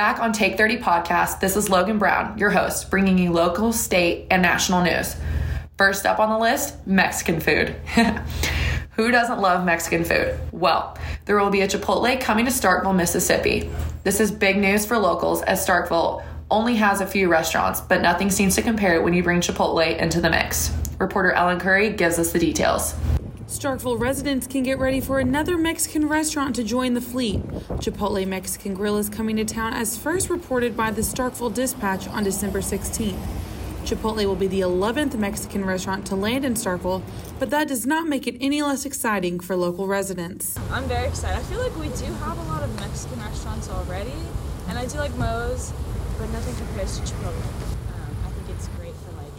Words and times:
Back 0.00 0.20
on 0.20 0.32
Take 0.32 0.56
30 0.56 0.78
podcast, 0.78 1.40
this 1.40 1.58
is 1.58 1.68
Logan 1.68 1.98
Brown, 1.98 2.38
your 2.38 2.48
host, 2.48 2.90
bringing 2.90 3.18
you 3.18 3.32
local, 3.32 3.70
state, 3.70 4.28
and 4.30 4.40
national 4.40 4.82
news. 4.82 5.14
First 5.76 6.06
up 6.06 6.18
on 6.18 6.30
the 6.30 6.38
list, 6.38 6.86
Mexican 6.86 7.38
food. 7.38 7.76
Who 8.92 9.10
doesn't 9.10 9.42
love 9.42 9.62
Mexican 9.66 10.04
food? 10.04 10.40
Well, 10.52 10.96
there 11.26 11.38
will 11.38 11.50
be 11.50 11.60
a 11.60 11.68
Chipotle 11.68 12.18
coming 12.18 12.46
to 12.46 12.50
Starkville, 12.50 12.96
Mississippi. 12.96 13.68
This 14.02 14.20
is 14.20 14.32
big 14.32 14.56
news 14.56 14.86
for 14.86 14.96
locals 14.96 15.42
as 15.42 15.66
Starkville 15.66 16.24
only 16.50 16.76
has 16.76 17.02
a 17.02 17.06
few 17.06 17.28
restaurants, 17.28 17.82
but 17.82 18.00
nothing 18.00 18.30
seems 18.30 18.54
to 18.54 18.62
compare 18.62 19.02
when 19.02 19.12
you 19.12 19.22
bring 19.22 19.42
Chipotle 19.42 19.98
into 19.98 20.22
the 20.22 20.30
mix. 20.30 20.74
Reporter 20.98 21.32
Ellen 21.32 21.60
Curry 21.60 21.90
gives 21.90 22.18
us 22.18 22.32
the 22.32 22.38
details. 22.38 22.94
Starkville 23.50 23.98
residents 23.98 24.46
can 24.46 24.62
get 24.62 24.78
ready 24.78 25.00
for 25.00 25.18
another 25.18 25.58
Mexican 25.58 26.08
restaurant 26.08 26.54
to 26.54 26.62
join 26.62 26.94
the 26.94 27.00
fleet. 27.00 27.42
Chipotle 27.82 28.24
Mexican 28.24 28.74
Grill 28.74 28.96
is 28.96 29.08
coming 29.08 29.34
to 29.36 29.44
town 29.44 29.74
as 29.74 29.98
first 29.98 30.30
reported 30.30 30.76
by 30.76 30.92
the 30.92 31.02
Starkville 31.02 31.52
Dispatch 31.52 32.06
on 32.06 32.22
December 32.22 32.60
16th. 32.60 33.18
Chipotle 33.82 34.24
will 34.24 34.36
be 34.36 34.46
the 34.46 34.60
11th 34.60 35.18
Mexican 35.18 35.64
restaurant 35.64 36.06
to 36.06 36.14
land 36.14 36.44
in 36.44 36.54
Starkville, 36.54 37.02
but 37.40 37.50
that 37.50 37.66
does 37.66 37.84
not 37.84 38.06
make 38.06 38.28
it 38.28 38.36
any 38.40 38.62
less 38.62 38.86
exciting 38.86 39.40
for 39.40 39.56
local 39.56 39.88
residents. 39.88 40.56
I'm 40.70 40.84
very 40.84 41.08
excited. 41.08 41.36
I 41.36 41.42
feel 41.42 41.58
like 41.58 41.74
we 41.76 41.88
do 41.98 42.04
have 42.04 42.38
a 42.38 42.42
lot 42.44 42.62
of 42.62 42.72
Mexican 42.78 43.18
restaurants 43.18 43.68
already, 43.68 44.14
and 44.68 44.78
I 44.78 44.86
do 44.86 44.98
like 44.98 45.14
Moe's, 45.16 45.72
but 46.20 46.30
nothing 46.30 46.54
compares 46.54 47.00
to 47.00 47.02
Chipotle. 47.02 47.34
Um, 47.34 48.16
I 48.24 48.28
think 48.30 48.56
it's 48.56 48.68
great 48.78 48.94
for 48.94 49.10
like 49.16 49.32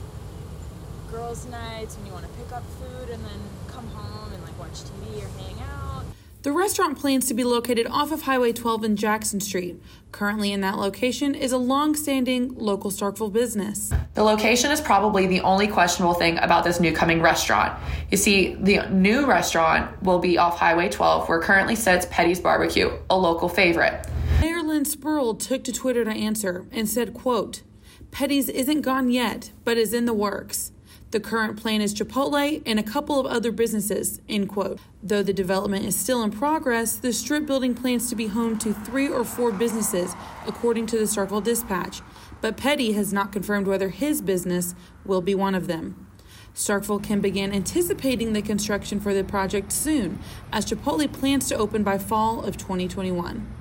girls' 1.11 1.45
nights 1.45 1.95
when 1.95 2.05
you 2.07 2.11
want 2.13 2.25
to 2.25 2.31
pick 2.33 2.51
up 2.51 2.63
food 2.79 3.09
and 3.09 3.23
then 3.23 3.39
come 3.67 3.85
home 3.87 4.33
and 4.33 4.41
like 4.43 4.57
watch 4.71 4.83
TV 4.83 5.23
or 5.23 5.41
hang 5.41 5.61
out. 5.61 6.05
The 6.43 6.51
restaurant 6.51 6.97
plans 6.97 7.27
to 7.27 7.33
be 7.33 7.43
located 7.43 7.87
off 7.87 8.11
of 8.11 8.23
Highway 8.23 8.53
12 8.53 8.83
and 8.83 8.97
Jackson 8.97 9.39
Street. 9.39 9.81
Currently 10.11 10.51
in 10.51 10.61
that 10.61 10.77
location 10.77 11.35
is 11.35 11.51
a 11.51 11.57
long-standing 11.57 12.55
local 12.55 12.89
Starkville 12.89 13.31
business. 13.31 13.93
The 14.13 14.23
location 14.23 14.71
is 14.71 14.81
probably 14.81 15.27
the 15.27 15.41
only 15.41 15.67
questionable 15.67 16.13
thing 16.13 16.37
about 16.39 16.63
this 16.63 16.79
new 16.79 16.93
coming 16.93 17.21
restaurant. 17.21 17.77
You 18.09 18.17
see, 18.17 18.55
the 18.55 18.87
new 18.89 19.25
restaurant 19.25 20.01
will 20.03 20.19
be 20.19 20.37
off 20.37 20.57
Highway 20.57 20.89
12 20.89 21.29
where 21.29 21.41
currently 21.41 21.75
sits 21.75 22.07
Petty's 22.09 22.39
Barbecue, 22.39 22.91
a 23.09 23.17
local 23.17 23.47
favorite. 23.47 24.05
Mayor 24.39 24.63
Lynn 24.63 24.83
Spruill 24.83 25.37
took 25.37 25.63
to 25.65 25.71
Twitter 25.71 26.03
to 26.03 26.11
answer 26.11 26.65
and 26.71 26.89
said, 26.89 27.13
quote, 27.13 27.61
Petty's 28.09 28.49
isn't 28.49 28.81
gone 28.81 29.09
yet, 29.09 29.51
but 29.63 29.77
is 29.77 29.93
in 29.93 30.05
the 30.05 30.13
works. 30.13 30.71
The 31.11 31.19
current 31.19 31.61
plan 31.61 31.81
is 31.81 31.93
Chipotle 31.93 32.63
and 32.65 32.79
a 32.79 32.83
couple 32.83 33.19
of 33.19 33.25
other 33.25 33.51
businesses, 33.51 34.21
end 34.29 34.47
quote. 34.47 34.79
Though 35.03 35.21
the 35.21 35.33
development 35.33 35.83
is 35.83 35.93
still 35.93 36.23
in 36.23 36.31
progress, 36.31 36.95
the 36.95 37.11
strip 37.11 37.45
building 37.45 37.75
plans 37.75 38.09
to 38.09 38.15
be 38.15 38.27
home 38.27 38.57
to 38.59 38.73
three 38.73 39.09
or 39.09 39.25
four 39.25 39.51
businesses, 39.51 40.15
according 40.47 40.85
to 40.87 40.97
the 40.97 41.03
Starkville 41.03 41.43
Dispatch. 41.43 42.01
But 42.39 42.55
Petty 42.55 42.93
has 42.93 43.11
not 43.11 43.33
confirmed 43.33 43.67
whether 43.67 43.89
his 43.89 44.21
business 44.21 44.73
will 45.03 45.19
be 45.19 45.35
one 45.35 45.53
of 45.53 45.67
them. 45.67 46.07
Starkville 46.55 47.03
can 47.03 47.19
begin 47.19 47.51
anticipating 47.51 48.31
the 48.31 48.41
construction 48.41 49.01
for 49.01 49.13
the 49.13 49.25
project 49.25 49.73
soon, 49.73 50.17
as 50.53 50.65
Chipotle 50.65 51.11
plans 51.11 51.49
to 51.49 51.57
open 51.57 51.83
by 51.83 51.97
fall 51.97 52.41
of 52.41 52.55
2021. 52.55 53.53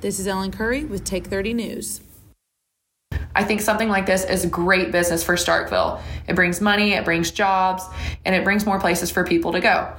This 0.00 0.18
is 0.18 0.26
Ellen 0.26 0.52
Curry 0.52 0.84
with 0.84 1.04
Take 1.04 1.26
30 1.26 1.52
News. 1.52 2.00
I 3.34 3.44
think 3.44 3.60
something 3.60 3.88
like 3.88 4.06
this 4.06 4.24
is 4.24 4.46
great 4.46 4.92
business 4.92 5.24
for 5.24 5.34
Starkville. 5.34 6.00
It 6.28 6.36
brings 6.36 6.60
money, 6.60 6.92
it 6.92 7.04
brings 7.04 7.30
jobs, 7.30 7.84
and 8.24 8.34
it 8.34 8.44
brings 8.44 8.64
more 8.64 8.78
places 8.78 9.10
for 9.10 9.24
people 9.24 9.52
to 9.52 9.60
go. 9.60 9.94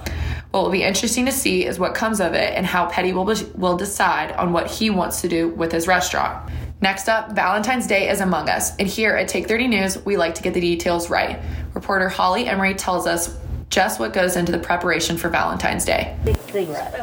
What 0.51 0.63
will 0.63 0.71
be 0.71 0.83
interesting 0.83 1.25
to 1.25 1.33
see 1.33 1.65
is 1.65 1.77
what 1.77 1.95
comes 1.95 2.21
of 2.21 2.33
it 2.33 2.53
and 2.55 2.65
how 2.65 2.87
Petty 2.87 3.11
will, 3.11 3.25
will 3.55 3.75
decide 3.75 4.31
on 4.33 4.53
what 4.53 4.67
he 4.71 4.89
wants 4.89 5.19
to 5.21 5.27
do 5.27 5.49
with 5.49 5.71
his 5.71 5.85
restaurant. 5.85 6.49
Next 6.79 7.09
up, 7.09 7.33
Valentine's 7.33 7.87
Day 7.87 8.09
is 8.09 8.21
among 8.21 8.47
us, 8.47 8.75
and 8.77 8.87
here 8.87 9.15
at 9.15 9.27
Take 9.27 9.47
30 9.47 9.67
News, 9.67 10.05
we 10.05 10.17
like 10.17 10.35
to 10.35 10.43
get 10.43 10.53
the 10.53 10.61
details 10.61 11.09
right. 11.09 11.39
Reporter 11.73 12.07
Holly 12.07 12.47
Emery 12.47 12.73
tells 12.73 13.05
us 13.05 13.37
just 13.69 13.99
what 13.99 14.13
goes 14.13 14.35
into 14.35 14.51
the 14.51 14.59
preparation 14.59 15.17
for 15.17 15.29
Valentine's 15.29 15.85
Day. 15.85 16.15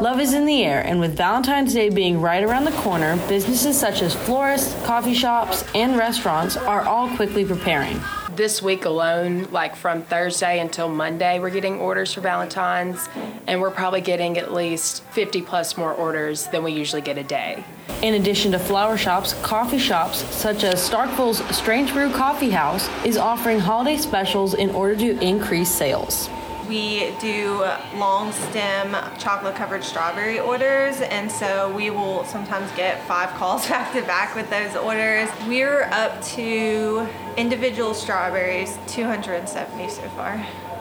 Love 0.01 0.21
is 0.21 0.33
in 0.33 0.47
the 0.47 0.65
air, 0.65 0.81
and 0.87 1.01
with 1.01 1.17
Valentine's 1.17 1.75
Day 1.75 1.91
being 1.91 2.21
right 2.21 2.43
around 2.43 2.65
the 2.65 2.73
corner, 2.73 3.17
businesses 3.29 3.79
such 3.79 4.01
as 4.01 4.15
florists, 4.15 4.75
coffee 4.87 5.15
shops, 5.15 5.65
and 5.75 5.97
restaurants 5.97 6.57
are 6.57 6.83
all 6.83 7.15
quickly 7.17 7.45
preparing. 7.45 8.01
This 8.35 8.63
week 8.63 8.87
alone, 8.87 9.49
like 9.51 9.77
from 9.77 10.01
Thursday 10.01 10.61
until 10.61 10.89
Monday, 10.89 11.39
we're 11.39 11.51
getting 11.51 11.79
orders 11.79 12.15
for 12.15 12.23
Valentine's, 12.23 13.07
and 13.47 13.61
we're 13.61 13.71
probably 13.71 14.01
getting 14.01 14.39
at 14.39 14.55
least 14.55 15.03
50 15.11 15.43
plus 15.43 15.77
more 15.77 15.93
orders 15.93 16.47
than 16.47 16.65
we 16.65 16.73
usually 16.73 17.03
get 17.03 17.19
a 17.19 17.23
day. 17.23 17.63
In 18.01 18.15
addition 18.15 18.51
to 18.53 18.59
flower 18.59 18.97
shops, 18.97 19.35
coffee 19.43 19.79
shops 19.79 20.25
such 20.35 20.65
as 20.65 20.89
Starkville's 20.89 21.45
Strange 21.55 21.93
Brew 21.93 22.11
Coffee 22.11 22.51
House 22.51 22.89
is 23.05 23.19
offering 23.19 23.61
holiday 23.61 23.99
specials 23.99 24.55
in 24.55 24.71
order 24.71 24.97
to 24.97 25.21
increase 25.21 25.71
sales. 25.71 26.31
We 26.73 27.11
do 27.21 27.67
long 27.97 28.33
stem 28.33 28.97
chocolate 29.19 29.57
covered 29.57 29.85
strawberry 29.85 30.41
orders, 30.41 31.03
and 31.03 31.31
so 31.31 31.71
we 31.77 31.91
will 31.91 32.25
sometimes 32.25 32.73
get 32.73 33.07
five 33.07 33.29
calls 33.39 33.69
back 33.69 33.93
to 33.93 34.01
back 34.01 34.35
with 34.35 34.49
those 34.49 34.75
orders. 34.75 35.29
We're 35.47 35.83
up 35.93 36.23
to 36.29 37.07
individual 37.37 37.93
strawberries, 37.93 38.79
270 38.87 39.91
so 39.91 40.01
far. 40.17 40.39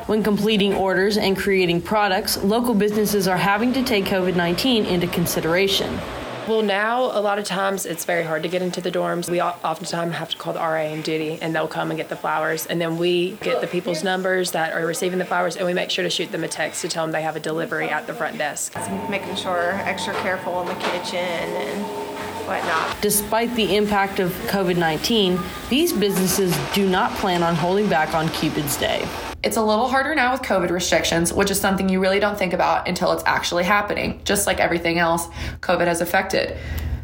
When 0.08 0.24
completing 0.24 0.74
orders 0.76 1.18
and 1.18 1.36
creating 1.36 1.82
products, 1.82 2.42
local 2.42 2.74
businesses 2.74 3.28
are 3.28 3.36
having 3.36 3.74
to 3.74 3.84
take 3.84 4.06
COVID 4.06 4.38
19 4.38 4.86
into 4.86 5.08
consideration. 5.08 6.00
Well, 6.48 6.64
now 6.64 7.04
a 7.18 7.22
lot 7.22 7.38
of 7.38 7.46
times 7.46 7.86
it's 7.86 8.04
very 8.04 8.24
hard 8.24 8.44
to 8.44 8.50
get 8.50 8.62
into 8.62 8.82
the 8.82 8.92
dorms. 8.92 9.30
We 9.30 9.42
oftentimes 9.42 10.16
have 10.16 10.30
to 10.30 10.38
call 10.38 10.54
the 10.54 10.60
RA 10.60 10.82
and 10.82 11.04
duty, 11.04 11.38
and 11.42 11.56
they'll 11.56 11.68
come 11.68 11.92
and 11.92 11.98
get 11.98 12.10
the 12.10 12.16
flowers. 12.16 12.66
And 12.66 12.82
then 12.82 12.98
we 12.98 13.32
get 13.42 13.62
the 13.62 13.68
people's 13.68 14.04
numbers 14.04 14.52
that 14.52 14.74
are 14.74 14.86
receiving 14.86 15.20
the 15.20 15.26
flowers, 15.26 15.56
and 15.56 15.66
we 15.66 15.74
make 15.74 15.92
sure 15.92 16.04
to 16.04 16.10
shoot 16.10 16.32
them 16.32 16.44
a 16.44 16.48
text 16.48 16.82
to 16.82 16.88
tell 16.88 17.06
them 17.06 17.12
they 17.12 17.22
have 17.22 17.36
a 17.36 17.40
delivery 17.40 17.90
at 17.90 18.08
the 18.08 18.14
front 18.14 18.38
desk. 18.38 18.76
Making 19.10 19.36
sure 19.36 19.72
extra 19.74 20.14
careful 20.16 20.62
in 20.62 20.68
the 20.68 20.76
kitchen 20.76 21.18
and 21.18 21.86
whatnot. 22.48 23.00
Despite 23.02 23.54
the 23.56 23.76
impact 23.76 24.20
of 24.20 24.32
COVID 24.48 24.78
19, 24.78 25.40
these 25.70 25.94
businesses 25.94 26.58
do 26.74 26.90
not 26.90 27.12
plan 27.18 27.44
on 27.44 27.56
holding 27.56 27.88
back 27.88 28.14
on 28.16 28.28
Cupid's 28.30 28.78
Day. 28.78 29.08
It's 29.44 29.58
a 29.58 29.62
little 29.64 29.88
harder 29.88 30.14
now 30.14 30.34
with 30.34 30.44
COVID 30.44 30.70
restrictions, 30.70 31.34
which 31.34 31.50
is 31.50 31.60
something 31.60 31.90
you 31.90 32.00
really 32.00 32.20
don't 32.20 32.38
think 32.38 32.54
about 32.54 32.88
until 32.88 33.12
it's 33.12 33.24
actually 33.26 33.64
happening. 33.64 34.22
Just 34.24 34.46
like 34.46 34.60
everything 34.60 35.00
else, 35.00 35.28
COVID 35.62 35.88
has 35.88 36.00
affected. 36.00 36.56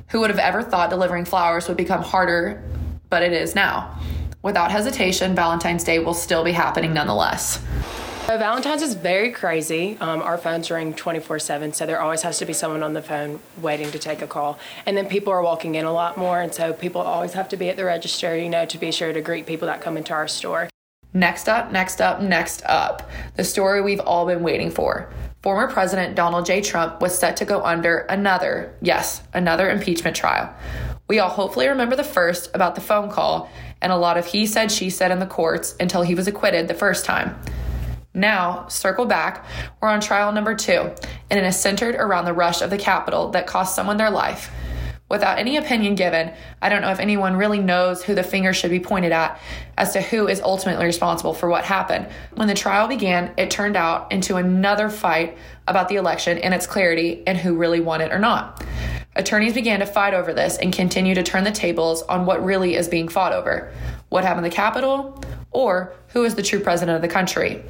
Who 0.10 0.20
would 0.20 0.30
have 0.30 0.38
ever 0.38 0.62
thought 0.62 0.92
delivering 0.92 1.26
flowers 1.26 1.68
would 1.68 1.78
become 1.78 2.04
harder, 2.04 2.64
but 3.10 3.24
it 3.24 3.34
is 3.34 3.56
now. 3.56 4.00
Without 4.44 4.70
hesitation, 4.70 5.34
Valentine's 5.34 5.84
Day 5.84 5.98
will 5.98 6.14
still 6.14 6.44
be 6.44 6.52
happening 6.52 6.94
nonetheless. 6.94 7.60
So 8.28 8.38
Valentine's 8.38 8.84
is 8.84 8.94
very 8.94 9.32
crazy. 9.32 9.98
Um, 10.00 10.22
our 10.22 10.38
phones 10.38 10.70
ring 10.70 10.94
24 10.94 11.40
7, 11.40 11.74
so 11.74 11.88
there 11.88 12.00
always 12.00 12.22
has 12.22 12.38
to 12.38 12.46
be 12.46 12.54
someone 12.54 12.84
on 12.84 12.94
the 12.94 13.02
phone 13.02 13.40
waiting 13.60 13.90
to 13.90 13.98
take 13.98 14.22
a 14.22 14.28
call. 14.28 14.60
And 14.86 14.96
then 14.96 15.08
people 15.08 15.34
are 15.34 15.42
walking 15.42 15.74
in 15.74 15.86
a 15.86 15.92
lot 15.92 16.18
more, 16.18 16.40
and 16.40 16.54
so 16.54 16.72
people 16.72 17.02
always 17.02 17.34
have 17.34 17.50
to 17.50 17.58
be 17.58 17.70
at 17.70 17.78
the 17.78 17.86
register, 17.86 18.38
you 18.38 18.50
know, 18.50 18.68
to 18.68 18.78
be 18.78 18.92
sure 18.92 19.12
to 19.12 19.22
greet 19.22 19.48
people 19.48 19.68
that 19.70 19.82
come 19.82 19.98
into 19.98 20.14
our 20.14 20.28
store. 20.28 20.70
Next 21.14 21.48
up, 21.48 21.72
next 21.72 22.02
up, 22.02 22.22
next 22.22 22.64
up. 22.66 23.10
The 23.36 23.44
story 23.44 23.82
we've 23.82 24.00
all 24.00 24.26
been 24.26 24.44
waiting 24.44 24.72
for. 24.72 25.12
Former 25.42 25.72
President 25.72 26.16
Donald 26.16 26.46
J. 26.46 26.62
Trump 26.62 27.02
was 27.02 27.18
set 27.18 27.38
to 27.38 27.46
go 27.46 27.64
under 27.64 28.00
another, 28.00 28.76
yes, 28.82 29.22
another 29.34 29.70
impeachment 29.70 30.16
trial. 30.16 30.54
We 31.08 31.20
all 31.20 31.30
hopefully 31.30 31.70
remember 31.70 31.96
the 31.96 32.04
first 32.04 32.50
about 32.54 32.76
the 32.76 32.82
phone 32.82 33.10
call 33.10 33.50
and 33.82 33.92
a 33.92 33.98
lot 33.98 34.18
of 34.18 34.26
he 34.26 34.46
said, 34.46 34.72
she 34.72 34.90
said 34.90 35.12
in 35.12 35.20
the 35.20 35.26
courts 35.26 35.76
until 35.80 36.02
he 36.02 36.16
was 36.16 36.28
acquitted 36.28 36.68
the 36.68 36.74
first 36.74 37.06
time. 37.06 37.40
Now, 38.14 38.68
circle 38.68 39.06
back, 39.06 39.46
we're 39.80 39.90
on 39.90 40.02
trial 40.02 40.32
number 40.32 40.56
two, 40.56 40.92
and 41.30 41.40
it 41.40 41.46
is 41.46 41.60
centered 41.60 41.96
around 41.96 42.26
the 42.26 42.34
rush 42.34 42.62
of 42.62 42.72
the 42.72 42.78
Capitol 42.78 43.30
that 43.30 43.46
cost 43.46 43.76
someone 43.76 43.98
their 43.98 44.10
life. 44.10 44.52
Without 45.10 45.40
any 45.40 45.56
opinion 45.56 45.96
given, 45.96 46.34
I 46.62 46.68
don't 46.68 46.82
know 46.82 46.92
if 46.92 47.00
anyone 47.00 47.38
really 47.38 47.60
knows 47.60 48.04
who 48.04 48.14
the 48.14 48.24
finger 48.24 48.52
should 48.54 48.72
be 48.72 48.80
pointed 48.80 49.14
at 49.14 49.40
as 49.78 49.94
to 49.94 50.02
who 50.02 50.28
is 50.28 50.42
ultimately 50.42 50.86
responsible 50.86 51.34
for 51.34 51.48
what 51.48 51.64
happened. 51.64 52.08
When 52.36 52.50
the 52.50 52.54
trial 52.54 52.90
began, 52.90 53.34
it 53.38 53.50
turned 53.50 53.78
out 53.78 54.12
into 54.12 54.36
another 54.36 54.90
fight 54.90 55.38
about 55.66 55.88
the 55.88 55.96
election 55.96 56.38
and 56.40 56.54
its 56.54 56.68
clarity 56.68 57.24
and 57.26 57.38
who 57.38 57.56
really 57.56 57.80
won 57.80 58.02
it 58.02 58.12
or 58.12 58.20
not. 58.20 58.66
Attorneys 59.16 59.54
began 59.54 59.80
to 59.80 59.86
fight 59.86 60.14
over 60.14 60.34
this 60.34 60.58
and 60.58 60.74
continue 60.74 61.16
to 61.16 61.24
turn 61.24 61.46
the 61.46 61.52
tables 61.52 62.02
on 62.04 62.26
what 62.26 62.44
really 62.44 62.76
is 62.76 62.90
being 62.90 63.08
fought 63.08 63.32
over 63.32 63.72
what 64.10 64.24
happened 64.24 64.46
in 64.46 64.50
the 64.50 64.56
Capitol, 64.56 65.22
or 65.52 65.94
who 66.10 66.24
is 66.24 66.36
the 66.36 66.44
true 66.44 66.62
president 66.62 66.96
of 66.96 67.02
the 67.02 67.08
country. 67.08 67.64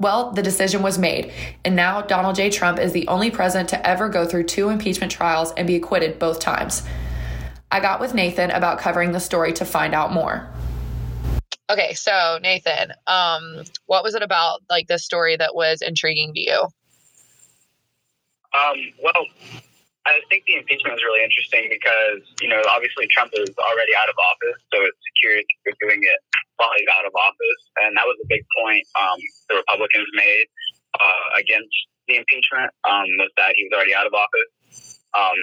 Well, 0.00 0.30
the 0.32 0.42
decision 0.42 0.80
was 0.80 0.98
made, 0.98 1.30
and 1.62 1.76
now 1.76 2.00
Donald 2.00 2.34
J. 2.34 2.48
Trump 2.48 2.78
is 2.78 2.92
the 2.92 3.06
only 3.06 3.30
president 3.30 3.68
to 3.68 3.86
ever 3.86 4.08
go 4.08 4.24
through 4.24 4.44
two 4.44 4.70
impeachment 4.70 5.12
trials 5.12 5.52
and 5.58 5.66
be 5.66 5.76
acquitted 5.76 6.18
both 6.18 6.40
times. 6.40 6.82
I 7.70 7.80
got 7.80 8.00
with 8.00 8.14
Nathan 8.14 8.50
about 8.50 8.78
covering 8.78 9.12
the 9.12 9.20
story 9.20 9.52
to 9.52 9.66
find 9.66 9.94
out 9.94 10.10
more. 10.10 10.48
Okay, 11.68 11.92
so 11.92 12.38
Nathan, 12.40 12.94
um, 13.06 13.62
what 13.86 14.02
was 14.02 14.14
it 14.14 14.22
about 14.22 14.62
like 14.70 14.88
this 14.88 15.04
story 15.04 15.36
that 15.36 15.54
was 15.54 15.82
intriguing 15.82 16.32
to 16.32 16.40
you? 16.40 16.60
Um, 18.54 18.76
well, 19.02 19.26
I 20.10 20.18
think 20.26 20.42
the 20.50 20.58
impeachment 20.58 20.98
is 20.98 21.02
really 21.06 21.22
interesting 21.22 21.70
because, 21.70 22.26
you 22.42 22.50
know, 22.50 22.58
obviously 22.66 23.06
Trump 23.14 23.30
is 23.38 23.54
already 23.62 23.94
out 23.94 24.10
of 24.10 24.18
office, 24.18 24.58
so 24.74 24.82
it's 24.82 24.98
if 25.22 25.46
they're 25.62 25.78
doing 25.86 26.02
it 26.02 26.20
while 26.58 26.74
he's 26.74 26.90
out 26.98 27.06
of 27.06 27.14
office. 27.14 27.62
And 27.78 27.94
that 27.94 28.06
was 28.10 28.18
a 28.18 28.26
big 28.26 28.42
point 28.58 28.82
um, 28.98 29.18
the 29.48 29.62
Republicans 29.62 30.10
made 30.18 30.46
uh, 30.98 31.26
against 31.38 31.70
the 32.10 32.18
impeachment 32.18 32.74
um, 32.90 33.06
was 33.22 33.30
that 33.38 33.54
he 33.54 33.70
was 33.70 33.78
already 33.78 33.94
out 33.94 34.10
of 34.10 34.14
office. 34.14 34.50
Um, 35.14 35.38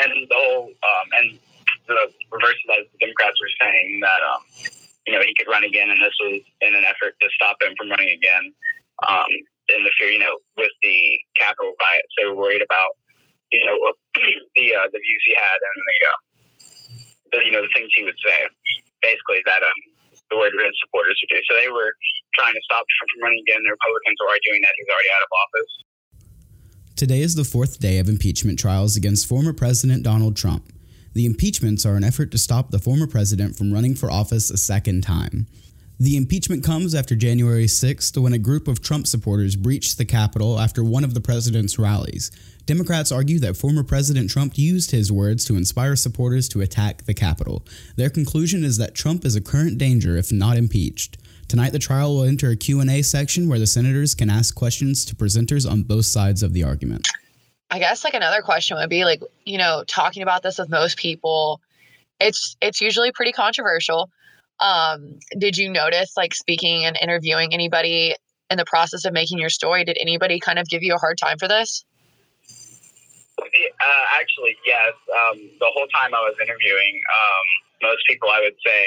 and 0.00 0.10
the 0.32 0.38
whole, 0.38 0.72
um, 0.72 1.06
and 1.20 1.26
the 1.90 2.08
reverse 2.32 2.56
of 2.64 2.68
that, 2.72 2.88
the 2.88 2.98
Democrats 3.04 3.36
were 3.36 3.52
saying 3.60 4.00
that, 4.00 4.20
um, 4.24 4.42
you 5.04 5.12
know, 5.12 5.20
he 5.20 5.36
could 5.36 5.50
run 5.50 5.64
again, 5.64 5.92
and 5.92 6.00
this 6.00 6.14
was 6.24 6.40
in 6.64 6.72
an 6.72 6.84
effort 6.88 7.16
to 7.20 7.28
stop 7.36 7.60
him 7.60 7.76
from 7.76 7.92
running 7.92 8.12
again. 8.12 8.52
Um, 9.04 9.28
in 9.68 9.84
the 9.84 9.92
fear, 9.98 10.08
you 10.08 10.20
know, 10.20 10.40
with 10.56 10.72
the 10.80 10.98
Capitol 11.36 11.76
riots, 11.76 12.12
they 12.16 12.24
were 12.24 12.36
worried 12.36 12.64
about 12.64 12.96
you 13.52 13.64
know, 13.64 13.76
the 14.56 14.66
uh, 14.74 14.86
the 14.92 15.00
views 15.00 15.22
he 15.26 15.34
had 15.34 15.58
and 15.58 15.78
the, 15.80 15.98
uh, 16.04 16.18
the 17.32 17.38
you 17.44 17.52
know 17.52 17.62
the 17.62 17.72
things 17.74 17.88
he 17.96 18.04
would 18.04 18.18
say, 18.24 18.48
basically 19.02 19.40
that 19.46 19.62
um 19.62 19.80
the 20.30 20.36
word 20.36 20.52
his 20.52 20.76
supporters 20.84 21.16
would 21.22 21.32
do. 21.34 21.40
So 21.48 21.56
they 21.56 21.72
were 21.72 21.92
trying 22.36 22.54
to 22.54 22.60
stop 22.64 22.84
Trump 22.84 23.08
from 23.16 23.20
running 23.24 23.42
again. 23.48 23.64
The 23.64 23.72
Republicans 23.72 24.16
were 24.20 24.28
arguing 24.28 24.60
that 24.60 24.74
he's 24.76 24.90
already 24.92 25.12
out 25.16 25.24
of 25.24 25.30
office. 25.32 25.72
Today 26.96 27.20
is 27.22 27.34
the 27.34 27.48
fourth 27.48 27.78
day 27.78 27.98
of 27.98 28.08
impeachment 28.08 28.58
trials 28.58 28.96
against 28.96 29.26
former 29.26 29.52
President 29.52 30.02
Donald 30.02 30.36
Trump. 30.36 30.72
The 31.14 31.26
impeachments 31.26 31.86
are 31.86 31.96
an 31.96 32.04
effort 32.04 32.30
to 32.32 32.38
stop 32.38 32.70
the 32.70 32.78
former 32.78 33.06
president 33.06 33.56
from 33.56 33.72
running 33.72 33.94
for 33.94 34.10
office 34.10 34.50
a 34.50 34.56
second 34.56 35.02
time. 35.02 35.46
The 36.00 36.16
impeachment 36.16 36.62
comes 36.62 36.94
after 36.94 37.16
January 37.16 37.64
6th 37.64 38.16
when 38.22 38.32
a 38.32 38.38
group 38.38 38.68
of 38.68 38.82
Trump 38.82 39.06
supporters 39.06 39.56
breached 39.56 39.98
the 39.98 40.04
Capitol 40.04 40.60
after 40.60 40.84
one 40.84 41.02
of 41.02 41.14
the 41.14 41.20
president's 41.20 41.78
rallies. 41.78 42.30
Democrats 42.68 43.10
argue 43.10 43.38
that 43.38 43.56
former 43.56 43.82
President 43.82 44.28
Trump 44.28 44.58
used 44.58 44.90
his 44.90 45.10
words 45.10 45.42
to 45.46 45.56
inspire 45.56 45.96
supporters 45.96 46.50
to 46.50 46.60
attack 46.60 47.06
the 47.06 47.14
Capitol. 47.14 47.64
Their 47.96 48.10
conclusion 48.10 48.62
is 48.62 48.76
that 48.76 48.94
Trump 48.94 49.24
is 49.24 49.34
a 49.34 49.40
current 49.40 49.78
danger 49.78 50.18
if 50.18 50.30
not 50.30 50.58
impeached. 50.58 51.16
Tonight 51.48 51.70
the 51.70 51.78
trial 51.78 52.14
will 52.14 52.24
enter 52.24 52.50
a 52.50 52.56
Q&A 52.56 53.00
section 53.00 53.48
where 53.48 53.58
the 53.58 53.66
senators 53.66 54.14
can 54.14 54.28
ask 54.28 54.54
questions 54.54 55.06
to 55.06 55.16
presenters 55.16 55.66
on 55.66 55.82
both 55.82 56.04
sides 56.04 56.42
of 56.42 56.52
the 56.52 56.62
argument. 56.62 57.08
I 57.70 57.78
guess 57.78 58.04
like 58.04 58.12
another 58.12 58.42
question 58.42 58.76
would 58.76 58.90
be 58.90 59.06
like, 59.06 59.22
you 59.46 59.56
know, 59.56 59.82
talking 59.86 60.22
about 60.22 60.42
this 60.42 60.58
with 60.58 60.68
most 60.68 60.98
people, 60.98 61.62
it's 62.20 62.54
it's 62.60 62.82
usually 62.82 63.12
pretty 63.12 63.32
controversial. 63.32 64.10
Um, 64.60 65.20
did 65.38 65.56
you 65.56 65.70
notice, 65.70 66.18
like, 66.18 66.34
speaking 66.34 66.84
and 66.84 66.98
interviewing 67.00 67.54
anybody 67.54 68.14
in 68.50 68.58
the 68.58 68.64
process 68.66 69.06
of 69.06 69.14
making 69.14 69.38
your 69.38 69.50
story? 69.50 69.84
Did 69.84 69.96
anybody 69.98 70.38
kind 70.38 70.58
of 70.58 70.68
give 70.68 70.82
you 70.82 70.94
a 70.94 70.98
hard 70.98 71.16
time 71.16 71.38
for 71.38 71.48
this? 71.48 71.84
Uh, 73.38 74.04
actually, 74.18 74.58
yes. 74.66 74.94
Um, 75.08 75.38
the 75.62 75.70
whole 75.70 75.86
time 75.94 76.14
I 76.14 76.22
was 76.26 76.34
interviewing, 76.42 76.94
um, 77.06 77.46
most 77.82 78.02
people 78.10 78.30
I 78.30 78.42
would 78.42 78.58
say, 78.66 78.82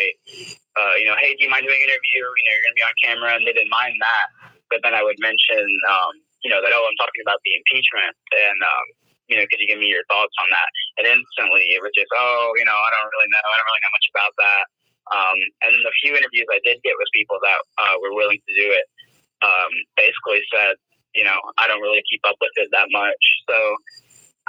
uh, 0.76 0.96
you 1.00 1.08
know, 1.08 1.16
hey, 1.16 1.36
do 1.40 1.48
you 1.48 1.52
mind 1.52 1.64
doing 1.64 1.80
an 1.80 1.88
interview? 1.88 2.24
You 2.24 2.44
know, 2.44 2.54
you're 2.56 2.66
going 2.68 2.76
to 2.76 2.82
be 2.82 2.88
on 2.88 2.96
camera, 3.00 3.30
and 3.40 3.44
they 3.48 3.56
didn't 3.56 3.72
mind 3.72 3.96
that. 4.04 4.28
But 4.68 4.84
then 4.84 4.96
I 4.96 5.04
would 5.04 5.20
mention, 5.20 5.64
um, 5.88 6.14
you 6.44 6.52
know, 6.52 6.60
that 6.60 6.72
oh, 6.72 6.84
I'm 6.84 7.00
talking 7.00 7.24
about 7.24 7.40
the 7.44 7.54
impeachment, 7.56 8.16
and 8.16 8.60
um, 8.60 8.86
you 9.32 9.36
know, 9.40 9.48
could 9.48 9.64
you 9.64 9.68
give 9.72 9.80
me 9.80 9.88
your 9.88 10.04
thoughts 10.12 10.36
on 10.44 10.48
that? 10.52 10.70
And 11.00 11.04
instantly, 11.08 11.72
it 11.72 11.80
was 11.80 11.96
just, 11.96 12.12
oh, 12.12 12.52
you 12.60 12.68
know, 12.68 12.76
I 12.76 12.90
don't 12.92 13.08
really 13.08 13.32
know. 13.32 13.40
I 13.40 13.56
don't 13.56 13.70
really 13.72 13.84
know 13.88 13.96
much 13.96 14.08
about 14.12 14.34
that. 14.36 14.64
Um, 15.12 15.38
and 15.64 15.70
then 15.76 15.84
the 15.84 15.96
few 16.04 16.14
interviews 16.16 16.48
I 16.52 16.60
did 16.64 16.84
get 16.84 16.96
with 17.00 17.08
people 17.16 17.40
that 17.40 17.60
uh, 17.80 17.96
were 18.04 18.16
willing 18.16 18.40
to 18.40 18.54
do 18.56 18.68
it 18.72 18.86
um, 19.42 19.72
basically 19.98 20.44
said, 20.52 20.76
you 21.16 21.24
know, 21.24 21.36
I 21.60 21.68
don't 21.68 21.82
really 21.82 22.04
keep 22.08 22.22
up 22.28 22.36
with 22.40 22.52
it 22.56 22.70
that 22.72 22.88
much. 22.92 23.24
So 23.50 23.58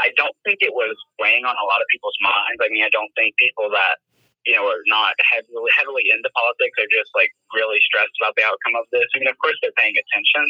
I 0.00 0.10
don't 0.16 0.36
think 0.44 0.64
it 0.64 0.72
was 0.72 0.96
weighing 1.20 1.44
on 1.44 1.56
a 1.56 1.66
lot 1.68 1.80
of 1.84 1.88
people's 1.92 2.16
minds. 2.22 2.60
I 2.64 2.68
mean, 2.72 2.84
I 2.84 2.92
don't 2.92 3.12
think 3.12 3.36
people 3.36 3.68
that, 3.70 4.00
you 4.48 4.56
know, 4.56 4.66
are 4.66 4.84
not 4.88 5.14
heavily, 5.20 5.68
heavily 5.76 6.08
into 6.08 6.32
politics 6.32 6.76
are 6.80 6.90
just 6.90 7.12
like 7.12 7.30
really 7.52 7.78
stressed 7.84 8.16
about 8.18 8.34
the 8.34 8.44
outcome 8.48 8.74
of 8.80 8.88
this. 8.90 9.06
I 9.14 9.20
mean, 9.20 9.28
of 9.28 9.38
course 9.38 9.54
they're 9.60 9.76
paying 9.76 9.94
attention, 9.94 10.44